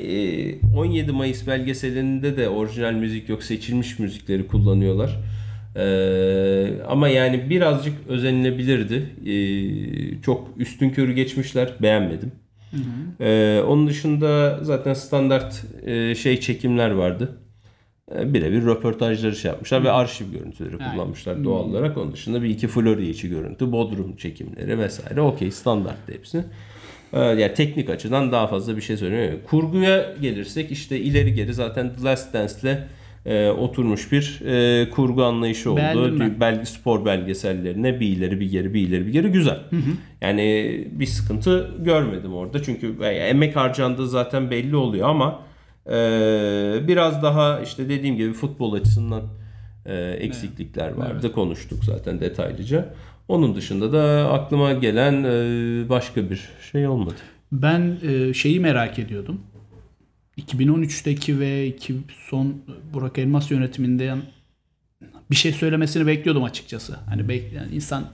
17 0.77 1.13
Mayıs 1.13 1.47
belgeselinde 1.47 2.37
de 2.37 2.49
orijinal 2.49 2.93
müzik 2.93 3.29
yok 3.29 3.43
seçilmiş 3.43 3.99
müzikleri 3.99 4.47
kullanıyorlar. 4.47 5.17
E, 5.81 6.83
ama 6.88 7.09
yani 7.09 7.51
birazcık 7.51 7.95
özenilebilirdi. 8.09 9.07
E, 9.27 9.35
çok 10.23 10.49
üstün 10.57 10.90
körü 10.90 11.12
geçmişler. 11.12 11.75
Beğenmedim. 11.83 12.33
E, 13.21 13.61
onun 13.66 13.87
dışında 13.87 14.59
zaten 14.62 14.95
standart 14.95 15.64
e, 15.87 16.14
şey 16.14 16.40
çekimler 16.40 16.90
vardı. 16.90 17.37
E, 18.19 18.35
birebir 18.35 18.62
röportajları 18.62 19.37
şey 19.37 19.51
yapmışlar 19.51 19.85
ve 19.85 19.90
arşiv 19.90 20.33
görüntüleri 20.33 20.77
Aynen. 20.81 20.93
kullanmışlar 20.93 21.45
doğal 21.45 21.64
olarak. 21.64 21.99
Onun 21.99 22.12
dışında 22.12 22.43
bir 22.43 22.49
iki 22.49 22.69
Florya 22.69 23.09
içi 23.09 23.29
görüntü, 23.29 23.73
Bodrum 23.73 24.16
çekimleri 24.16 24.79
vesaire. 24.79 25.21
Okey 25.21 25.51
standart 25.51 26.09
hepsi. 26.09 26.45
E, 27.12 27.21
yani 27.21 27.55
teknik 27.55 27.90
açıdan 27.90 28.33
daha 28.33 28.47
fazla 28.47 28.77
bir 28.77 28.83
şey 28.83 28.97
söylemiyorum. 28.97 29.40
Kurguya 29.47 30.14
gelirsek 30.21 30.71
işte 30.71 31.01
ileri 31.01 31.35
geri 31.35 31.55
zaten 31.55 31.93
The 31.97 32.05
Last 32.05 32.35
Dance'le 32.35 32.79
e, 33.26 33.48
oturmuş 33.48 34.12
bir 34.12 34.40
e, 34.46 34.90
kurgu 34.90 35.24
anlayışı 35.24 35.70
oldu. 35.70 35.76
Beğendim. 35.80 36.40
Belge, 36.40 36.64
spor 36.64 37.04
belgesellerine 37.04 38.00
bir 38.00 38.06
ileri 38.06 38.40
bir 38.40 38.50
geri 38.50 38.74
bir 38.74 38.80
ileri 38.88 39.06
bir 39.06 39.12
geri 39.12 39.28
güzel. 39.28 39.59
Yani 40.20 40.88
bir 40.92 41.06
sıkıntı 41.06 41.70
görmedim 41.78 42.35
orada. 42.35 42.62
Çünkü 42.62 42.96
e, 43.02 43.06
emek 43.06 43.56
harcandığı 43.56 44.09
zaten 44.09 44.50
belli 44.50 44.76
oluyor 44.76 45.09
ama 45.09 45.50
Ee, 45.87 45.92
biraz 46.88 47.22
daha 47.22 47.61
işte 47.61 47.88
dediğim 47.88 48.16
gibi 48.16 48.33
futbol 48.33 48.72
açısından 48.72 49.22
e, 49.87 49.96
eksiklikler 49.96 50.92
vardı. 50.92 51.33
Konuştuk 51.33 51.85
zaten 51.85 52.20
detaylıca. 52.20 52.94
Onun 53.28 53.54
dışında 53.54 53.92
da 53.92 54.33
aklıma 54.33 54.72
gelen 54.72 55.24
e, 55.24 55.88
başka 55.88 56.30
bir 56.30 56.48
şey 56.72 56.87
olmadı. 56.88 57.14
Ben 57.52 57.98
e, 58.09 58.35
şeyi 58.35 58.61
merak 58.61 58.98
ediyordum. 58.98 59.40
2013'teki 60.40 61.40
ve 61.40 61.66
iki, 61.66 61.94
son 62.29 62.55
Burak 62.92 63.18
Elmas 63.18 63.50
yönetiminden 63.50 64.22
bir 65.31 65.37
şey 65.37 65.53
söylemesini 65.53 66.07
bekliyordum 66.07 66.44
açıkçası. 66.44 66.96
Hani 67.07 67.29
bek, 67.29 67.53
yani 67.53 67.74
insan 67.74 68.03
e, 68.03 68.07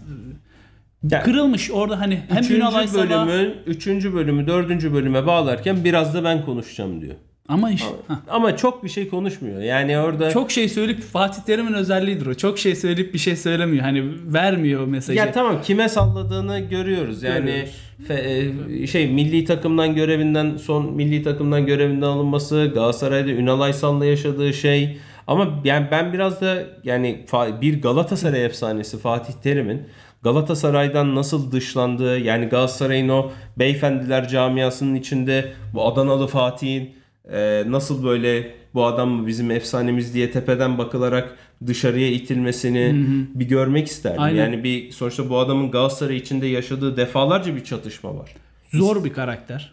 Yani- 1.11 1.25
kırılmış 1.25 1.71
orada 1.71 2.01
hani 2.01 2.23
hem 2.29 2.39
Üçüncü 2.39 2.57
Ünal 2.57 2.75
Aysal'a 2.75 3.27
bölümü, 3.27 3.55
üçüncü 3.67 4.15
bölümü 4.15 4.47
dördüncü 4.47 4.93
bölüme 4.93 5.27
bağlarken 5.27 5.85
biraz 5.85 6.15
da 6.15 6.25
ben 6.25 6.45
konuşacağım 6.45 7.01
diyor. 7.01 7.15
Ama 7.49 7.71
iş, 7.71 7.83
Hah. 7.83 8.17
Ama 8.29 8.57
çok 8.57 8.85
bir 8.85 8.89
şey 8.89 9.09
konuşmuyor. 9.09 9.61
Yani 9.61 9.99
orada 9.99 10.31
çok 10.31 10.51
şey 10.51 10.69
söyleyip 10.69 11.03
Fatih 11.03 11.43
Terim'in 11.43 11.73
özelliğidir 11.73 12.27
o. 12.27 12.35
Çok 12.35 12.59
şey 12.59 12.77
söyleyip 12.77 13.15
bir 13.15 13.19
şey 13.19 13.37
söylemiyor. 13.37 13.83
Hani 13.85 14.05
vermiyor 14.35 14.87
mesajı. 14.87 15.19
Ya 15.19 15.33
tamam 15.33 15.63
kime 15.63 15.89
salladığını 15.89 16.61
görüyoruz. 16.61 17.23
Yani 17.23 17.47
Görüyoruz. 17.47 17.71
fe- 18.09 18.83
e, 18.83 18.87
şey 18.87 19.07
milli 19.11 19.45
takımdan 19.45 19.95
görevinden 19.95 20.57
son 20.57 20.93
milli 20.93 21.23
takımdan 21.23 21.67
görevinden 21.67 22.07
alınması, 22.07 22.71
Galatasaray'da 22.75 23.31
Ünal 23.31 23.61
Aysal'la 23.61 24.05
yaşadığı 24.05 24.53
şey. 24.53 24.99
Ama 25.27 25.61
yani 25.65 25.87
ben 25.91 26.13
biraz 26.13 26.41
da 26.41 26.63
yani 26.85 27.25
bir 27.61 27.83
Galatasaray 27.83 28.45
efsanesi 28.45 28.99
Fatih 28.99 29.33
Terim'in 29.43 29.83
Galatasaray'dan 30.23 31.15
nasıl 31.15 31.53
dışlandığı 31.53 32.19
yani 32.19 32.47
Galatasaray'ın 32.47 33.09
o 33.09 33.31
beyefendiler 33.59 34.29
camiasının 34.29 34.95
içinde 34.95 35.53
bu 35.75 35.87
Adanalı 35.87 36.27
Fatih'in 36.27 36.95
e, 37.33 37.65
nasıl 37.67 38.05
böyle 38.05 38.55
bu 38.75 38.85
adam 38.85 39.11
mı 39.11 39.27
bizim 39.27 39.51
efsanemiz 39.51 40.15
diye 40.15 40.31
tepeden 40.31 40.79
bakılarak 40.79 41.37
dışarıya 41.67 42.11
itilmesini 42.11 43.07
bir 43.35 43.49
görmek 43.49 43.87
isterdim. 43.87 44.23
Aynen. 44.23 44.39
Yani 44.39 44.65
bir 44.65 44.93
sonuçta 44.93 45.31
bu 45.31 45.39
adamın 45.39 45.71
Galatasaray 45.71 46.17
içinde 46.17 46.47
yaşadığı 46.47 46.97
defalarca 46.97 47.57
bir 47.57 47.65
çatışma 47.65 48.19
var. 48.19 48.35
Zor 48.73 49.05
bir 49.05 49.13
karakter. 49.13 49.73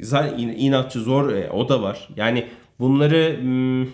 Zaten 0.00 0.38
in- 0.38 0.56
inatçı 0.58 1.00
zor 1.00 1.32
e, 1.32 1.50
o 1.50 1.68
da 1.68 1.82
var. 1.82 2.08
Yani 2.16 2.46
bunları 2.80 3.38
mm, 3.42 3.88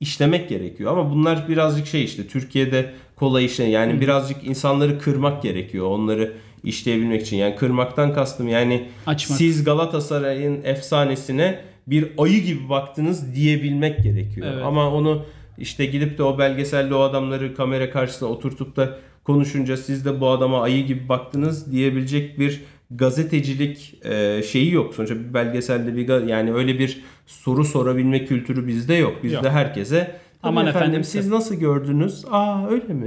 işlemek 0.00 0.48
gerekiyor 0.48 0.92
ama 0.92 1.10
bunlar 1.10 1.48
birazcık 1.48 1.86
şey 1.86 2.04
işte 2.04 2.26
Türkiye'de 2.26 2.92
kolay 3.16 3.44
işle 3.44 3.64
yani 3.64 4.00
birazcık 4.00 4.44
insanları 4.44 4.98
kırmak 4.98 5.42
gerekiyor 5.42 5.86
onları 5.86 6.32
işleyebilmek 6.64 7.22
için. 7.22 7.36
Yani 7.36 7.56
kırmaktan 7.56 8.14
kastım 8.14 8.48
yani 8.48 8.88
Açmak. 9.06 9.38
siz 9.38 9.64
Galatasaray'ın 9.64 10.60
efsanesine 10.64 11.60
bir 11.86 12.08
ayı 12.18 12.42
gibi 12.42 12.68
baktınız 12.68 13.34
diyebilmek 13.34 14.02
gerekiyor. 14.02 14.46
Evet. 14.52 14.64
Ama 14.64 14.90
onu 14.90 15.24
işte 15.58 15.86
gidip 15.86 16.18
de 16.18 16.22
o 16.22 16.38
belgeselde 16.38 16.94
o 16.94 17.00
adamları 17.00 17.54
kamera 17.54 17.90
karşısına 17.90 18.28
oturtup 18.28 18.76
da 18.76 18.98
konuşunca 19.24 19.76
siz 19.76 20.04
de 20.04 20.20
bu 20.20 20.28
adama 20.28 20.62
ayı 20.62 20.86
gibi 20.86 21.08
baktınız 21.08 21.72
diyebilecek 21.72 22.38
bir 22.38 22.60
gazetecilik 22.90 23.94
e, 24.04 24.42
şeyi 24.42 24.72
yok. 24.72 24.94
Sonuçta 24.94 25.14
bir 25.14 25.34
belgeselde 25.34 25.96
bir 25.96 26.26
yani 26.26 26.52
öyle 26.52 26.78
bir 26.78 27.00
soru 27.26 27.64
sorabilme 27.64 28.24
kültürü 28.24 28.66
bizde 28.66 28.94
yok. 28.94 29.22
Bizde 29.22 29.36
Yok. 29.36 29.46
herkese 29.46 30.16
Aman 30.42 30.60
Aman 30.60 30.66
efendim, 30.66 30.88
efendim, 30.88 31.04
siz 31.04 31.28
nasıl 31.30 31.54
gördünüz? 31.54 32.24
Aa 32.30 32.68
öyle 32.68 32.94
mi? 32.94 33.06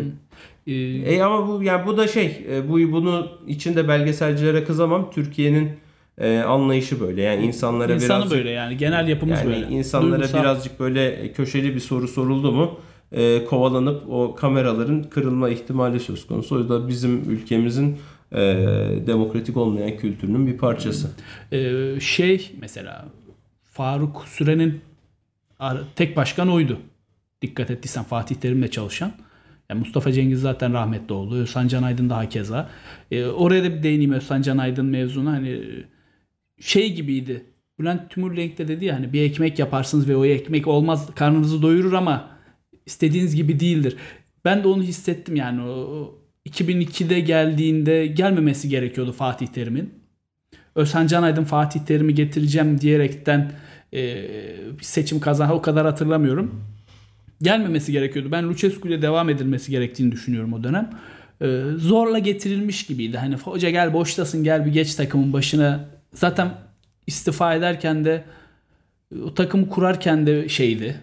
Ee, 0.68 0.74
E 1.16 1.22
ama 1.22 1.48
bu 1.48 1.64
yani 1.64 1.88
bu 1.88 1.98
da 1.98 2.08
şey 2.08 2.46
e, 2.52 2.70
bu 2.70 2.92
bunu 2.92 3.28
içinde 3.48 3.88
belgeselcilere 3.88 4.64
kızamam. 4.64 5.12
Türkiye'nin 5.12 5.72
e, 6.18 6.40
anlayışı 6.40 7.00
böyle. 7.00 7.22
Yani 7.22 7.46
insanlara 7.46 7.94
insanı 7.94 8.18
birazcık 8.18 8.38
böyle 8.38 8.50
yani 8.50 8.78
genel 8.78 9.08
yapımız 9.08 9.40
yani 9.40 9.48
böyle. 9.48 9.68
insanlara 9.68 10.20
Duygusal. 10.20 10.40
birazcık 10.40 10.80
böyle 10.80 11.32
köşeli 11.32 11.76
bir 11.76 11.80
soru 11.80 12.08
soruldu 12.08 12.52
mu 12.52 12.80
e, 13.12 13.46
kovalanıp 13.46 14.10
o 14.10 14.36
kameraların 14.36 15.04
kırılma 15.04 15.50
ihtimali 15.50 16.00
söz 16.00 16.28
konusu. 16.28 16.56
O 16.56 16.70
da 16.70 16.88
bizim 16.88 17.32
ülkemizin 17.32 17.98
e, 18.32 18.40
demokratik 19.08 19.58
olmayan 19.58 19.98
kültürünün 19.98 20.48
bir 20.48 20.58
parçası. 20.58 21.12
Ee, 21.52 22.00
şey 22.00 22.52
mesela 22.62 23.06
Faruk 23.64 24.26
Süren'in 24.28 24.82
tek 25.96 26.18
başkan 26.18 26.50
oydu. 26.50 26.80
Dikkat 27.42 27.72
ettiysen 27.72 28.04
Fatih 28.04 28.36
Terim'le 28.36 28.68
çalışan. 28.68 29.12
Yani 29.70 29.80
Mustafa 29.80 30.12
Cengiz 30.12 30.42
zaten 30.42 30.74
rahmetli 30.74 31.14
oldu. 31.14 31.36
Özhan 31.36 31.68
Can 31.68 31.84
Aydın 31.84 32.10
daha 32.10 32.30
keza. 32.30 32.70
Ee, 33.12 33.26
oraya 33.26 33.64
da 33.64 33.70
bir 33.70 33.84
değineyim 33.84 34.12
Özhan 34.12 34.42
Can 34.42 34.58
Aydın 34.58 34.86
mevzuna. 34.86 35.32
Hani 35.32 35.62
şey 36.60 36.94
gibiydi. 36.94 37.44
Bülent 37.80 38.10
Tümürlenk 38.10 38.58
de 38.58 38.68
dedi 38.68 38.86
ya 38.86 38.96
hani 38.96 39.14
bir 39.14 39.22
ekmek 39.22 39.60
yaparsınız 39.60 40.10
ve 40.10 40.16
o 40.16 40.26
ekmek 40.26 40.68
olmaz 40.68 41.10
karnınızı 41.16 41.62
doyurur 41.62 41.94
ama 41.94 42.30
istediğiniz 42.86 43.36
gibi 43.36 43.60
değildir. 43.60 43.98
Ben 44.46 44.64
de 44.64 44.68
onu 44.68 44.84
hissettim 44.84 45.36
yani 45.36 45.62
o, 45.62 45.70
o 45.70 46.20
2002'de 46.50 47.20
geldiğinde 47.20 48.08
gelmemesi 48.08 48.70
gerekiyordu 48.70 49.12
Fatih 49.12 49.48
Terim'in. 49.48 49.94
Özhan 50.76 51.08
Can 51.08 51.24
Aydın 51.24 51.44
Fatih 51.44 51.80
Terim'i 51.80 52.16
getireceğim 52.16 52.82
diyerekten 52.82 53.52
e, 53.94 54.26
seçim 54.82 55.20
kazan 55.20 55.52
o 55.52 55.62
kadar 55.62 55.86
hatırlamıyorum. 55.86 56.64
Gelmemesi 57.42 57.92
gerekiyordu. 57.92 58.32
Ben 58.32 58.50
Lucescu 58.50 58.88
ile 58.88 59.02
devam 59.02 59.30
edilmesi 59.30 59.72
gerektiğini 59.72 60.12
düşünüyorum 60.12 60.54
o 60.54 60.64
dönem. 60.64 60.90
E, 61.42 61.62
zorla 61.78 62.20
getirilmiş 62.20 62.86
gibiydi. 62.86 63.18
Hani 63.18 63.36
hoca 63.36 63.70
gel 63.70 63.94
boştasın 63.94 64.44
gel 64.44 64.66
bir 64.66 64.72
geç 64.72 64.96
takımın 64.96 65.34
başına. 65.34 65.97
Zaten 66.18 66.52
istifa 67.08 67.56
ederken 67.56 68.06
de 68.06 68.24
o 69.24 69.34
takımı 69.34 69.70
kurarken 69.70 70.28
de 70.28 70.50
şeydi. 70.50 71.02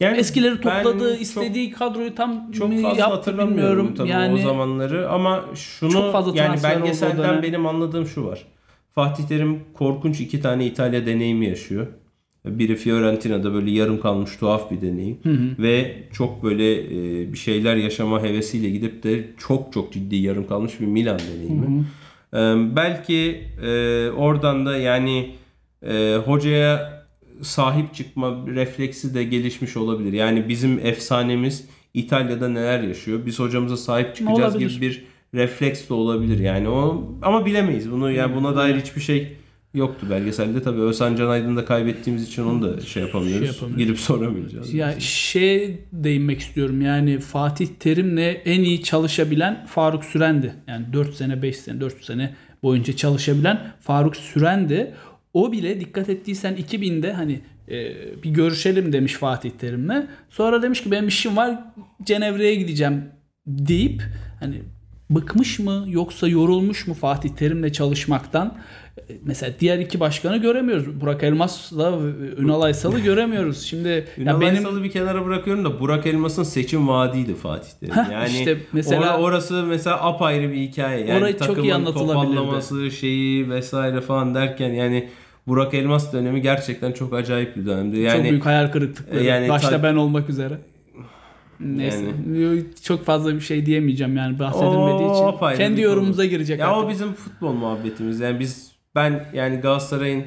Yani 0.00 0.18
Eskileri 0.18 0.64
ben 0.64 0.82
topladı, 0.82 1.12
çok- 1.12 1.20
istediği 1.20 1.70
kadroyu 1.70 2.14
tam 2.14 2.52
çok 2.52 2.72
fazla 2.72 2.88
yaptı 2.88 3.14
hatırlamıyorum 3.14 3.58
bilmiyorum. 3.70 3.94
tabii 3.96 4.08
yani 4.08 4.34
o 4.34 4.38
zamanları 4.38 5.08
ama 5.10 5.44
şunu 5.54 5.92
Çok 5.92 6.12
fazla 6.12 6.36
yani 6.36 6.62
belgeselden 6.62 7.42
benim 7.42 7.66
anladığım 7.66 8.06
şu 8.06 8.24
var. 8.24 8.46
Fatih 8.94 9.24
Terim 9.24 9.60
korkunç 9.74 10.20
iki 10.20 10.40
tane 10.40 10.66
İtalya 10.66 11.06
deneyimi 11.06 11.46
yaşıyor. 11.46 11.86
Biri 12.44 12.76
Fiorentina'da 12.76 13.54
böyle 13.54 13.70
yarım 13.70 14.00
kalmış 14.00 14.36
tuhaf 14.36 14.70
bir 14.70 14.80
deneyim. 14.80 15.18
Ve 15.58 16.02
çok 16.12 16.42
böyle 16.42 16.74
e, 16.74 17.32
bir 17.32 17.38
şeyler 17.38 17.76
yaşama 17.76 18.22
hevesiyle 18.22 18.70
gidip 18.70 19.02
de 19.02 19.24
çok 19.38 19.72
çok 19.72 19.92
ciddi 19.92 20.16
yarım 20.16 20.46
kalmış 20.46 20.80
bir 20.80 20.86
Milan 20.86 21.18
deneyimi. 21.18 21.84
Belki 22.76 23.44
e, 23.62 24.10
oradan 24.10 24.66
da 24.66 24.76
yani 24.76 25.34
e, 25.86 26.16
hocaya 26.26 27.00
sahip 27.42 27.94
çıkma 27.94 28.46
refleksi 28.46 29.14
de 29.14 29.24
gelişmiş 29.24 29.76
olabilir. 29.76 30.12
Yani 30.12 30.48
bizim 30.48 30.86
efsanemiz 30.86 31.68
İtalya'da 31.94 32.48
neler 32.48 32.82
yaşıyor? 32.82 33.20
Biz 33.26 33.38
hocamıza 33.38 33.76
sahip 33.76 34.16
çıkacağız 34.16 34.58
gibi 34.58 34.80
bir 34.80 35.04
refleks 35.34 35.88
de 35.88 35.94
olabilir. 35.94 36.38
Yani 36.38 36.68
o 36.68 37.08
ama 37.22 37.46
bilemeyiz. 37.46 37.90
Bunu 37.90 38.10
yani 38.12 38.34
buna 38.34 38.56
dair 38.56 38.74
hiçbir 38.74 39.00
şey 39.00 39.36
yoktu 39.74 40.06
belgeselde. 40.10 40.62
Tabii 40.62 40.80
Özhan 40.80 41.16
Can 41.16 41.28
Aydın'ı 41.28 41.56
da 41.56 41.64
kaybettiğimiz 41.64 42.28
için 42.28 42.42
onu 42.42 42.62
da 42.62 42.80
şey 42.80 43.02
yapamıyoruz. 43.02 43.38
Şey 43.38 43.46
yapamıyoruz. 43.46 43.78
Gidip 43.78 43.98
soramayacağız. 43.98 44.74
Ya 44.74 45.00
şey 45.00 45.78
değinmek 45.92 46.40
istiyorum 46.40 46.82
yani 46.82 47.18
Fatih 47.18 47.66
Terim'le 47.80 48.36
en 48.44 48.60
iyi 48.60 48.82
çalışabilen 48.82 49.66
Faruk 49.66 50.04
Süren'di. 50.04 50.54
Yani 50.66 50.92
4 50.92 51.14
sene 51.14 51.42
5 51.42 51.56
sene 51.56 51.80
4 51.80 52.04
sene 52.04 52.34
boyunca 52.62 52.96
çalışabilen 52.96 53.72
Faruk 53.80 54.16
Süren'di. 54.16 54.94
O 55.34 55.52
bile 55.52 55.80
dikkat 55.80 56.08
ettiysen 56.08 56.54
2000'de 56.56 57.12
hani 57.12 57.40
e, 57.68 57.94
bir 58.22 58.30
görüşelim 58.30 58.92
demiş 58.92 59.14
Fatih 59.14 59.50
Terim'le. 59.50 60.06
Sonra 60.30 60.62
demiş 60.62 60.82
ki 60.82 60.90
benim 60.90 61.08
işim 61.08 61.36
var 61.36 61.58
Cenevre'ye 62.04 62.54
gideceğim 62.54 63.04
deyip 63.46 64.02
hani 64.40 64.62
bıkmış 65.10 65.58
mı 65.58 65.84
yoksa 65.88 66.28
yorulmuş 66.28 66.86
mu 66.86 66.94
Fatih 66.94 67.30
Terim'le 67.30 67.72
çalışmaktan? 67.72 68.58
Mesela 69.24 69.52
diğer 69.60 69.78
iki 69.78 70.00
başkanı 70.00 70.36
göremiyoruz. 70.36 71.00
Burak 71.00 71.22
Elmas'la 71.22 71.98
Ünal 72.38 72.62
Aysal'ı 72.62 72.98
göremiyoruz. 73.00 73.62
Şimdi 73.62 73.88
Ünal 74.18 74.34
ya 74.34 74.40
benim 74.40 74.56
Aysal'ı 74.66 74.84
bir 74.84 74.90
kenara 74.90 75.24
bırakıyorum 75.24 75.64
da 75.64 75.80
Burak 75.80 76.06
Elmas'ın 76.06 76.42
seçim 76.42 76.88
vaadiydi 76.88 77.34
Fatih 77.34 77.70
Terim. 77.80 77.94
Heh, 77.94 78.12
Yani 78.12 78.28
işte 78.38 78.58
mesela- 78.72 79.00
ora- 79.16 79.22
orası 79.22 79.62
mesela 79.68 80.04
apayrı 80.04 80.52
bir 80.52 80.56
hikaye. 80.60 81.06
Yani 81.06 81.18
Orayı 81.18 81.38
çok 81.38 81.64
iyi 81.64 81.84
toparlaması 81.84 82.90
şeyi 82.90 83.50
vesaire 83.50 84.00
falan 84.00 84.34
derken 84.34 84.70
yani 84.70 85.08
Burak 85.46 85.74
Elmas 85.74 86.12
dönemi 86.12 86.42
gerçekten 86.42 86.92
çok 86.92 87.14
acayip 87.14 87.56
bir 87.56 87.66
dönemdi. 87.66 87.98
Yani 87.98 88.16
çok 88.22 88.30
büyük 88.30 88.46
hayal 88.46 88.72
kırıklıkları. 88.72 89.20
E, 89.20 89.24
yani 89.24 89.48
Başta 89.48 89.70
ta- 89.70 89.82
ben 89.82 89.94
olmak 89.94 90.28
üzere. 90.30 90.58
Neyse. 91.60 92.04
Çok 92.82 93.04
fazla 93.04 93.34
bir 93.34 93.40
şey 93.40 93.66
diyemeyeceğim 93.66 94.16
yani 94.16 94.38
bahsedilmediği 94.38 95.08
O 95.08 95.36
için. 95.50 95.56
Kendi 95.56 95.80
yorumumuza 95.80 96.24
girecek 96.24 96.60
Ya 96.60 96.68
artık. 96.68 96.84
o 96.84 96.88
bizim 96.90 97.12
futbol 97.12 97.52
muhabbetimiz. 97.52 98.20
Yani 98.20 98.40
biz 98.40 98.72
ben 98.94 99.26
yani 99.34 99.56
Galatasaray'ın 99.56 100.24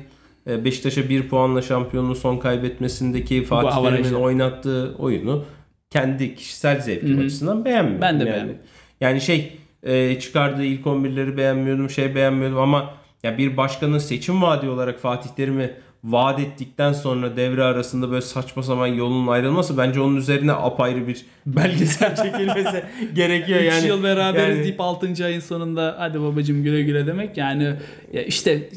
e, 0.48 0.66
Beşiktaş'a 0.66 1.10
bir 1.10 1.30
puanla 1.30 1.62
şampiyonluğu 1.62 2.16
son 2.16 2.38
kaybetmesindeki 2.38 3.44
Fatih. 3.44 3.84
Terim'in 3.84 4.14
oynattığı 4.14 4.96
oyunu 4.98 5.46
kendi 5.90 6.36
kişisel 6.36 6.82
zevkim 6.82 7.20
açısından 7.20 7.66
beğenmiyorum. 7.66 8.02
Ben 8.02 8.20
de 8.20 8.24
yani, 8.24 8.34
beğenmedim. 8.34 8.62
Yani 9.02 9.22
şey 9.22 9.60
e, 9.84 10.20
çıkardığı 10.20 10.64
ilk 10.64 10.86
11'leri 10.86 11.38
beğenmiyordum, 11.38 11.90
şey 11.90 12.16
beğenmiyordum 12.16 12.60
ama 12.60 12.94
ya 13.24 13.38
bir 13.38 13.58
başkanın 13.58 13.98
seçim 13.98 14.42
vaadi 14.42 14.70
olarak 14.70 15.00
Fatih 15.00 15.30
Terim'i 15.30 15.74
vaat 16.04 16.40
ettikten 16.40 16.94
sonra 16.94 17.38
devre 17.38 17.64
arasında 17.64 18.12
böyle 18.12 18.22
saçma 18.22 18.64
sapan 18.64 18.88
yolun 18.88 19.28
ayrılması 19.28 19.78
bence 19.78 20.00
onun 20.00 20.16
üzerine 20.16 20.52
apayrı 20.52 21.08
bir 21.08 21.26
belgesel 21.46 22.16
çekilmesi 22.16 22.84
gerekiyor 23.14 23.60
3 23.60 23.66
yani. 23.66 23.88
yıl 23.88 24.04
beraberiz 24.04 24.56
yani- 24.58 24.64
deyip 24.64 24.82
6. 24.82 25.26
ayın 25.26 25.40
sonunda 25.40 25.96
hadi 26.00 26.22
babacım 26.22 26.64
güle 26.64 26.82
güle 26.84 27.08
demek 27.08 27.38
yani 27.38 27.76
ya 28.14 28.24
işte 28.24 28.70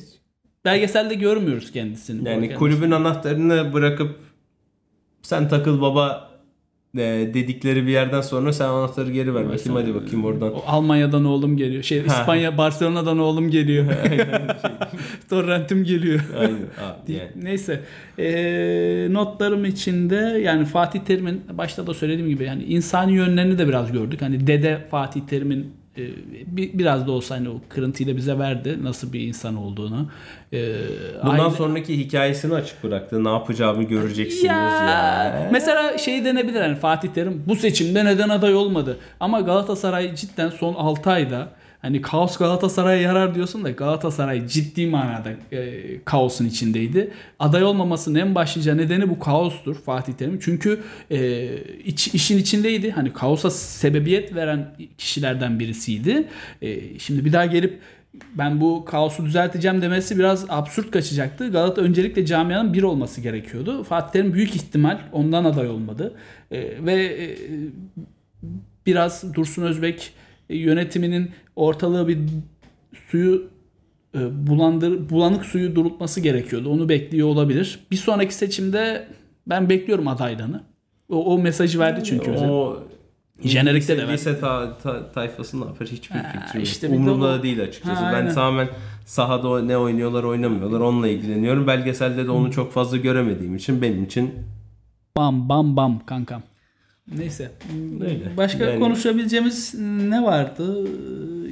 belgeselde 0.64 1.14
görmüyoruz 1.14 1.72
kendisini. 1.72 2.28
Yani 2.28 2.54
kulübün 2.54 2.90
anahtarını 2.90 3.72
bırakıp 3.72 4.18
sen 5.22 5.48
takıl 5.48 5.80
baba 5.80 6.25
dedikleri 6.96 7.86
bir 7.86 7.92
yerden 7.92 8.20
sonra 8.20 8.52
sen 8.52 8.68
anahtarı 8.68 9.12
geri 9.12 9.34
ver 9.34 9.48
bakayım 9.48 9.74
hadi 9.74 9.94
bakayım 9.94 10.24
oradan. 10.24 10.54
O 10.54 10.62
Almanya'dan 10.66 11.24
oğlum 11.24 11.56
geliyor. 11.56 11.82
Şey 11.82 11.98
İspanya 11.98 12.58
Barcelona'dan 12.58 13.18
oğlum 13.18 13.50
geliyor. 13.50 13.84
Torrentim 15.30 15.84
geliyor. 15.84 16.20
Aynen 16.38 16.52
abi 16.56 17.12
yani. 17.12 17.30
Neyse. 17.42 17.80
Ee, 18.18 19.08
notlarım 19.10 19.64
içinde 19.64 20.40
yani 20.44 20.64
Fatih 20.64 21.00
Terim'in 21.00 21.42
başta 21.52 21.86
da 21.86 21.94
söylediğim 21.94 22.28
gibi 22.28 22.44
yani 22.44 22.64
insani 22.64 23.12
yönlerini 23.12 23.58
de 23.58 23.68
biraz 23.68 23.92
gördük. 23.92 24.22
Hani 24.22 24.46
dede 24.46 24.86
Fatih 24.90 25.20
Terim'in 25.20 25.72
e, 25.98 26.02
bir, 26.56 26.78
biraz 26.78 27.06
da 27.06 27.12
olsa 27.12 27.34
hani 27.34 27.48
o 27.48 27.60
kırıntıyı 27.68 28.08
da 28.08 28.16
bize 28.16 28.38
verdi. 28.38 28.78
Nasıl 28.82 29.12
bir 29.12 29.20
insan 29.20 29.56
olduğunu. 29.56 30.10
Ee, 30.52 30.74
Bundan 31.24 31.38
aile- 31.38 31.56
sonraki 31.56 31.98
hikayesini 31.98 32.54
açık 32.54 32.84
bıraktı. 32.84 33.24
Ne 33.24 33.28
yapacağımı 33.28 33.82
göreceksiniz 33.82 34.44
ya. 34.44 34.54
ya. 34.54 35.48
Mesela 35.52 35.98
şey 35.98 36.24
denebilir 36.24 36.60
hani 36.60 36.74
Fatih 36.74 37.08
Terim 37.08 37.42
bu 37.46 37.56
seçimde 37.56 38.04
neden 38.04 38.28
aday 38.28 38.54
olmadı? 38.54 38.96
Ama 39.20 39.40
Galatasaray 39.40 40.14
cidden 40.14 40.48
son 40.48 40.74
6 40.74 41.10
ayda 41.10 41.48
hani 41.86 42.02
kaos 42.02 42.36
Galatasaray'a 42.36 43.00
yarar 43.00 43.34
diyorsun 43.34 43.64
da 43.64 43.70
Galatasaray 43.70 44.48
ciddi 44.48 44.86
manada 44.86 45.30
e, 45.52 45.80
kaosun 46.04 46.46
içindeydi. 46.46 47.10
Aday 47.38 47.64
olmamasının 47.64 48.18
en 48.18 48.34
başlıca 48.34 48.74
nedeni 48.74 49.08
bu 49.10 49.18
kaostur 49.18 49.74
Fatih 49.74 50.12
Terim. 50.12 50.38
Çünkü 50.42 50.80
e, 51.10 51.48
iç- 51.84 52.14
işin 52.14 52.38
içindeydi. 52.38 52.90
Hani 52.90 53.12
kaosa 53.12 53.50
sebebiyet 53.50 54.34
veren 54.34 54.74
kişilerden 54.98 55.60
birisiydi. 55.60 56.28
E, 56.62 56.98
şimdi 56.98 57.24
bir 57.24 57.32
daha 57.32 57.46
gelip 57.46 57.80
ben 58.34 58.60
bu 58.60 58.84
kaosu 58.84 59.24
düzelteceğim 59.24 59.82
demesi 59.82 60.18
biraz 60.18 60.46
absürt 60.48 60.90
kaçacaktı. 60.90 61.50
Galata 61.50 61.80
öncelikle 61.80 62.26
camianın 62.26 62.72
bir 62.72 62.82
olması 62.82 63.20
gerekiyordu. 63.20 63.84
Fatih 63.84 64.12
Terim 64.12 64.34
büyük 64.34 64.56
ihtimal 64.56 64.98
ondan 65.12 65.44
aday 65.44 65.68
olmadı. 65.68 66.14
Ee, 66.50 66.62
ve 66.86 67.04
e, 67.04 67.36
biraz 68.86 69.34
Dursun 69.34 69.62
Özbek 69.62 70.12
e, 70.50 70.56
yönetiminin 70.56 71.30
ortalığı 71.56 72.08
bir 72.08 72.18
suyu 73.10 73.48
e, 74.14 74.46
bulandır 74.46 75.10
bulanık 75.10 75.44
suyu 75.44 75.74
durultması 75.76 76.20
gerekiyordu. 76.20 76.68
Onu 76.70 76.88
bekliyor 76.88 77.28
olabilir. 77.28 77.80
Bir 77.90 77.96
sonraki 77.96 78.34
seçimde 78.34 79.08
ben 79.46 79.68
bekliyorum 79.70 80.08
adaylığını. 80.08 80.62
O, 81.08 81.34
o 81.34 81.38
mesajı 81.38 81.78
verdi 81.78 82.04
çünkü. 82.04 82.30
O 82.30 82.82
Jenerikte 83.42 83.98
de 83.98 84.06
var. 84.06 84.12
lise 84.12 84.40
ta, 84.40 84.78
ta, 84.78 85.12
tayfası 85.12 85.60
ne 85.60 85.64
yapar 85.64 85.88
hiçbir 85.88 86.16
Ha, 86.16 86.32
fikrim 86.32 86.60
yok. 86.60 86.68
işte 86.68 86.90
de 86.90 86.94
Umurumda 86.96 87.24
o- 87.24 87.28
da 87.28 87.42
değil 87.42 87.62
açıkçası. 87.62 87.94
Ha, 88.04 88.10
ben 88.12 88.16
aynen. 88.18 88.34
tamamen 88.34 88.68
sahada 89.06 89.62
ne 89.62 89.76
oynuyorlar 89.76 90.24
oynamıyorlar 90.24 90.80
onunla 90.80 91.08
ilgileniyorum. 91.08 91.66
Belgeselde 91.66 92.26
de 92.26 92.30
onu 92.30 92.50
çok 92.52 92.72
fazla 92.72 92.96
göremediğim 92.96 93.56
için 93.56 93.82
benim 93.82 94.04
için 94.04 94.34
Bam 95.16 95.48
bam 95.48 95.76
bam 95.76 96.06
kankam. 96.06 96.42
Neyse. 97.16 97.50
Öyle. 98.00 98.36
Başka 98.36 98.64
Yani- 98.64 98.80
konuşabileceğimiz 98.80 99.74
ne 100.08 100.22
vardı? 100.22 100.88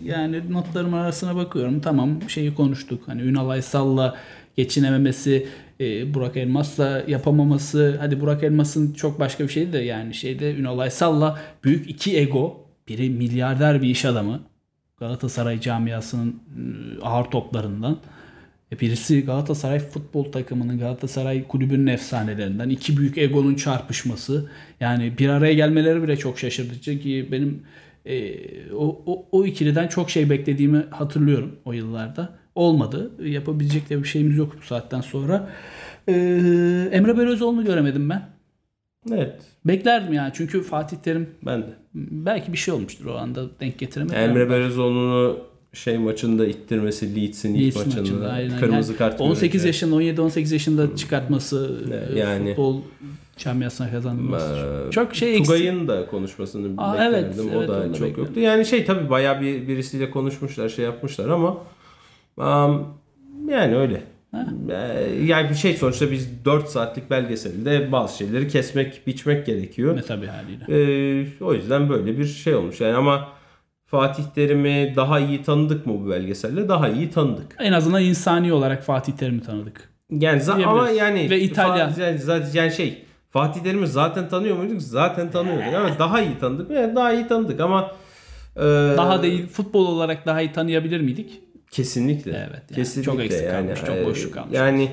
Yani 0.05 0.53
notlarım 0.53 0.95
arasına 0.95 1.37
bakıyorum. 1.37 1.81
Tamam 1.81 2.19
şeyi 2.29 2.55
konuştuk. 2.55 3.03
Hani 3.07 3.23
Ünal 3.23 3.49
Aysal'la 3.49 4.17
geçinememesi, 4.57 5.47
e, 5.81 6.15
Burak 6.15 6.37
Elmas'la 6.37 7.03
yapamaması. 7.09 7.97
Hadi 8.01 8.21
Burak 8.21 8.43
Elmas'ın 8.43 8.93
çok 8.93 9.21
başka 9.21 9.45
bir 9.45 9.49
şeydi 9.49 9.73
de 9.73 9.79
yani 9.79 10.15
şeyde 10.15 10.55
Ünal 10.55 10.79
Aysal'la 10.79 11.39
büyük 11.65 11.91
iki 11.91 12.19
ego. 12.19 12.61
Biri 12.89 13.11
milyarder 13.11 13.83
bir 13.83 13.89
iş 13.89 14.05
adamı. 14.05 14.41
Galatasaray 14.99 15.61
camiasının 15.61 16.31
e, 16.31 17.03
ağır 17.03 17.25
toplarından. 17.25 17.99
E, 18.73 18.81
Birisi 18.81 19.25
Galatasaray 19.25 19.79
futbol 19.79 20.33
takımının, 20.33 20.79
Galatasaray 20.79 21.49
kulübünün 21.49 21.87
efsanelerinden. 21.87 22.69
iki 22.69 22.97
büyük 22.97 23.19
egonun 23.19 23.55
çarpışması. 23.55 24.51
Yani 24.81 25.19
bir 25.19 25.29
araya 25.29 25.55
gelmeleri 25.55 26.03
bile 26.03 26.17
çok 26.17 26.39
şaşırtıcı 26.39 27.01
ki 27.01 27.29
benim 27.33 27.63
e, 28.07 28.35
o, 28.73 29.03
o, 29.07 29.27
o 29.33 29.45
ikiliden 29.45 29.89
çok 29.89 30.11
şey 30.11 30.31
beklediğimi 30.31 30.85
hatırlıyorum 30.91 31.57
o 31.65 31.73
yıllarda. 31.73 32.39
Olmadı. 32.55 33.11
Yapabilecek 33.25 33.91
de 33.91 34.03
bir 34.03 34.09
şeyimiz 34.09 34.37
yok 34.37 34.57
bu 34.63 34.67
saatten 34.67 35.01
sonra. 35.01 35.51
E, 36.09 36.13
Emre 36.93 37.19
Belözoğlu'nu 37.19 37.65
göremedim 37.65 38.11
ben. 38.11 38.23
evet 39.13 39.43
Beklerdim 39.65 40.13
yani 40.13 40.31
çünkü 40.35 40.63
Fatih 40.63 40.97
Terim 40.97 41.29
ben 41.47 41.63
de. 41.63 41.67
belki 41.95 42.53
bir 42.53 42.59
şey 42.59 42.75
olmuştur 42.75 43.07
o 43.07 43.15
anda 43.17 43.61
denk 43.61 43.79
getiremedim. 43.79 44.19
Emre 44.19 44.51
Belözoğlu'nu 44.51 45.39
şey 45.73 45.99
maçında 45.99 46.47
ittirmesi 46.47 47.17
Leeds'in 47.17 47.55
ilk 47.55 47.63
Leeds 47.63 47.77
maçında, 47.77 48.01
maçında, 48.01 48.33
aynen. 48.33 48.59
kırmızı 48.59 48.93
Yani 48.93 48.99
kart 48.99 49.21
18 49.21 49.53
görünce. 49.53 49.67
yaşında 49.69 49.95
17-18 50.03 50.53
yaşında 50.53 50.97
çıkartması 50.97 51.81
e, 52.15 52.19
yani- 52.19 52.49
futbol 52.49 52.81
camiasına 53.39 53.91
kazandırması. 53.91 54.55
Ee, 54.89 54.91
çok 54.91 55.15
şey. 55.15 55.43
Tugay'ın 55.43 55.89
da 55.89 56.07
konuşmasını 56.07 56.83
Aa, 56.83 56.93
beklerdim. 56.93 57.31
evet, 57.45 57.55
o 57.55 57.59
evet, 57.59 57.69
da 57.69 57.83
çok 57.83 57.93
beklerdim. 57.93 58.19
yoktu. 58.25 58.41
Yani 58.41 58.67
şey 58.67 58.85
tabii 58.85 59.11
bayağı 59.11 59.41
bir 59.41 59.69
birisiyle 59.69 60.11
konuşmuşlar, 60.11 60.69
şey 60.69 60.85
yapmışlar 60.85 61.29
ama 61.29 61.57
am, 62.39 62.95
yani 63.49 63.77
öyle. 63.77 64.03
Ee, 64.71 65.25
Yani 65.25 65.51
bir 65.51 65.55
şey 65.55 65.75
sonuçta 65.77 66.11
biz 66.11 66.45
4 66.45 66.69
saatlik 66.69 67.11
belgeselde 67.11 67.93
bazı 67.93 68.17
şeyleri 68.19 68.49
kesmek, 68.49 69.07
biçmek 69.07 69.47
gerekiyor. 69.47 69.97
Ne 69.97 70.03
tabii 70.03 70.27
haliyle. 70.27 70.65
Ee, 70.69 71.27
o 71.45 71.55
yüzden 71.55 71.89
böyle 71.89 72.19
bir 72.19 72.25
şey 72.25 72.55
olmuş. 72.55 72.81
Yani 72.81 72.95
ama 72.95 73.29
Fatih 73.87 74.23
Terim'i 74.35 74.93
daha 74.97 75.21
iyi 75.21 75.43
tanıdık 75.43 75.87
mı 75.87 75.95
bu 76.05 76.11
belgeselle? 76.11 76.69
Daha 76.69 76.89
iyi 76.89 77.11
tanıdık. 77.11 77.57
En 77.61 77.73
azından 77.73 78.03
insani 78.03 78.53
olarak 78.53 78.83
Fatih 78.83 79.13
Terim'i 79.13 79.41
tanıdık. 79.43 79.89
Yani 80.11 80.41
za- 80.41 80.65
ama 80.65 80.91
yani 80.91 81.31
Ve 81.31 81.41
İtalyan. 81.41 81.91
Fa- 81.91 82.03
yani, 82.03 82.19
zaten- 82.19 82.51
yani 82.55 82.73
şey 82.73 83.04
Fatih 83.35 83.61
Terim'i 83.61 83.87
zaten 83.87 84.29
tanıyor 84.29 84.57
muyduk? 84.57 84.83
Zaten 84.83 85.31
tanıyorduk 85.31 85.75
ama 85.75 85.89
daha 85.99 86.21
iyi 86.21 86.39
tanıdık 86.39 86.71
mı? 86.71 86.77
Yani 86.77 86.97
daha 86.97 87.13
iyi 87.13 87.29
tanıdık 87.29 87.61
ama 87.61 87.93
e, 88.57 88.61
Daha 88.97 89.23
da 89.23 89.27
iyi 89.27 89.47
futbol 89.47 89.87
olarak 89.87 90.27
daha 90.27 90.41
iyi 90.41 90.53
tanıyabilir 90.53 91.01
miydik? 91.01 91.41
kesinlikle. 91.71 92.31
Evet, 92.31 92.63
yani 92.71 92.77
kesinlikle 92.77 93.13
çok 93.13 93.21
eksik 93.21 93.43
yani, 93.43 93.67
kalmış, 93.67 93.81
çok 93.81 93.97
e, 93.97 94.05
boşluk 94.05 94.35
kalmış. 94.35 94.55
Yani 94.55 94.91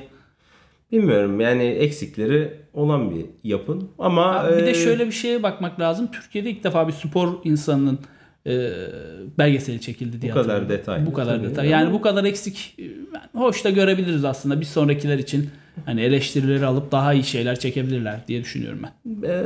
bilmiyorum 0.92 1.40
yani 1.40 1.64
eksikleri 1.64 2.54
olan 2.74 3.12
bir 3.12 3.26
yapın 3.44 3.90
ama 4.00 4.40
Abi 4.40 4.58
bir 4.58 4.64
e, 4.64 4.66
de 4.66 4.74
şöyle 4.74 5.08
bir 5.08 5.12
şeye 5.12 5.44
bakmak 5.44 5.80
lazım. 5.80 6.12
Türkiye'de 6.12 6.50
ilk 6.50 6.64
defa 6.64 6.88
bir 6.88 6.94
spor 6.94 7.34
insanının 7.44 8.00
e, 8.48 8.72
belgeseli 9.38 9.82
çekildi 9.82 10.22
diye 10.22 10.32
Bu 10.32 10.36
kadar 10.36 10.70
detaylı, 10.70 11.06
Bu 11.06 11.14
kadar 11.14 11.44
detay. 11.44 11.70
Yani 11.70 11.94
bu 11.94 12.02
kadar 12.02 12.24
eksik 12.24 12.76
e, 12.78 12.84
yani 12.84 13.46
hoş 13.46 13.66
da 13.66 13.70
görebiliriz 13.70 14.26
aslında. 14.26 14.60
Bir 14.60 14.66
sonrakiler 14.66 15.18
için 15.18 15.50
hani 15.86 16.02
eleştirileri 16.02 16.66
alıp 16.66 16.92
daha 16.92 17.14
iyi 17.14 17.24
şeyler 17.24 17.60
çekebilirler 17.60 18.28
diye 18.28 18.42
düşünüyorum 18.42 18.80
ben. 18.84 19.30
e, 19.30 19.44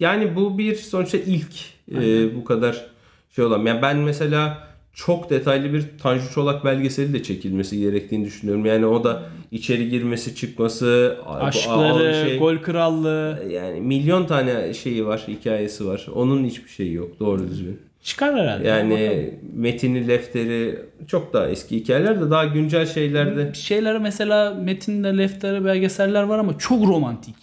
yani 0.00 0.36
bu 0.36 0.58
bir 0.58 0.74
sonuçta 0.74 1.18
ilk 1.18 1.54
e, 1.92 2.36
bu 2.36 2.44
kadar 2.44 2.86
şey 3.30 3.44
olan. 3.44 3.66
Yani 3.66 3.82
ben 3.82 3.96
mesela 3.96 4.68
çok 4.92 5.30
detaylı 5.30 5.72
bir 5.72 5.84
Tanju 6.02 6.30
Çolak 6.34 6.64
belgeseli 6.64 7.12
de 7.12 7.22
çekilmesi 7.22 7.78
gerektiğini 7.78 8.24
düşünüyorum. 8.24 8.66
Yani 8.66 8.86
o 8.86 9.04
da 9.04 9.22
içeri 9.50 9.88
girmesi, 9.88 10.34
çıkması, 10.34 11.18
Aşkları, 11.26 12.28
şey- 12.28 12.38
gol 12.38 12.56
krallığı 12.56 13.42
yani 13.50 13.80
milyon 13.80 14.26
tane 14.26 14.74
şeyi 14.74 15.06
var, 15.06 15.24
hikayesi 15.28 15.86
var. 15.86 16.06
Onun 16.14 16.44
hiçbir 16.44 16.70
şeyi 16.70 16.92
yok 16.92 17.20
doğru 17.20 17.48
düzgün. 17.48 17.80
Çıkar 18.04 18.34
herhalde. 18.40 18.68
Yani 18.68 19.30
Metin'i, 19.54 20.08
Lefter'i 20.08 20.78
çok 21.06 21.32
daha 21.32 21.48
eski 21.48 21.76
hikayeler 21.76 22.20
de 22.20 22.30
daha 22.30 22.44
güncel 22.44 22.86
şeylerde. 22.86 23.54
şeylere 23.54 23.98
mesela 23.98 24.54
metinde 24.54 25.18
leftere 25.18 25.64
belgeseller 25.64 26.22
var 26.22 26.38
ama 26.38 26.58
çok 26.58 26.86
romantik. 26.86 27.34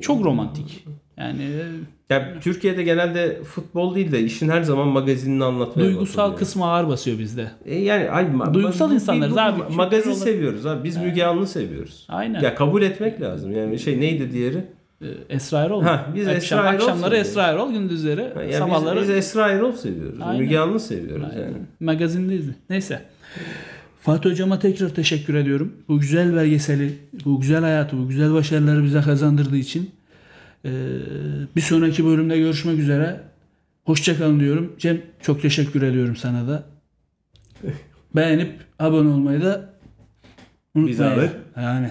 Çok 0.00 0.24
romantik. 0.24 0.84
Yani 1.16 1.42
e, 1.42 2.14
Yani 2.14 2.26
Türkiye'de 2.40 2.82
genelde 2.82 3.42
futbol 3.44 3.94
değil 3.94 4.12
de 4.12 4.20
işin 4.20 4.48
her 4.48 4.62
zaman 4.62 4.88
magazinini 4.88 5.44
anlatmaya 5.44 5.84
duygusal 5.84 6.18
bakılıyor. 6.22 6.38
kısmı 6.38 6.66
ağır 6.66 6.88
basıyor 6.88 7.18
bizde. 7.18 7.50
E 7.64 7.74
yani 7.78 8.10
ay, 8.10 8.24
ma- 8.24 8.54
Duygusal 8.54 8.90
bu- 8.90 8.94
insanlarız 8.94 9.38
abi. 9.38 9.62
Magazin 9.74 10.10
olarak- 10.10 10.22
seviyoruz 10.24 10.66
abi. 10.66 10.84
Biz 10.84 10.96
Müge 10.96 11.24
Anlı 11.24 11.46
seviyoruz. 11.46 12.06
Aynen. 12.08 12.40
Ya 12.40 12.54
kabul 12.54 12.82
etmek 12.82 13.20
lazım. 13.20 13.52
Yani 13.56 13.78
şey 13.78 14.00
neydi 14.00 14.32
diğeri? 14.32 14.64
Ee, 15.02 15.06
Esra 15.28 15.58
Erol. 15.60 15.82
Ha, 15.82 16.06
biz 16.14 16.28
Akşam, 16.28 16.36
Esra 16.36 16.56
Erol 16.56 16.74
akşamları 16.74 17.10
seviyoruz. 17.10 17.28
Esra 17.30 17.42
Erol, 17.42 17.72
gündüzleri 17.72 18.50
Ya 18.52 18.58
sabahları 18.58 19.00
biz, 19.00 19.08
biz 19.08 19.16
Esra 19.16 19.48
Erol 19.50 19.72
seviyoruz. 19.72 20.18
Aynen. 20.22 20.40
Müge 20.42 20.58
Anlı 20.58 20.80
seviyoruz 20.80 21.28
yani. 21.40 21.56
magazindeyiz. 21.80 22.46
Neyse. 22.70 23.02
Fatih 24.00 24.30
Hocama 24.30 24.58
tekrar 24.58 24.88
teşekkür 24.88 25.34
ediyorum. 25.34 25.72
Bu 25.88 26.00
güzel 26.00 26.36
belgeseli, 26.36 26.98
bu 27.24 27.40
güzel 27.40 27.60
hayatı, 27.60 27.98
bu 27.98 28.08
güzel 28.08 28.32
başarıları 28.34 28.84
bize 28.84 29.00
kazandırdığı 29.00 29.56
için. 29.56 29.90
Ee, 30.64 30.70
bir 31.56 31.60
sonraki 31.60 32.04
bölümde 32.04 32.38
görüşmek 32.38 32.78
üzere. 32.78 33.20
Hoşçakalın 33.84 34.40
diyorum. 34.40 34.72
Cem 34.78 35.00
çok 35.22 35.42
teşekkür 35.42 35.82
ediyorum 35.82 36.16
sana 36.16 36.48
da. 36.48 36.62
Beğenip 38.16 38.52
abone 38.78 39.08
olmayı 39.08 39.42
da 39.42 39.70
unutmayın. 40.74 40.98
zahmet. 40.98 41.30
Yani 41.56 41.90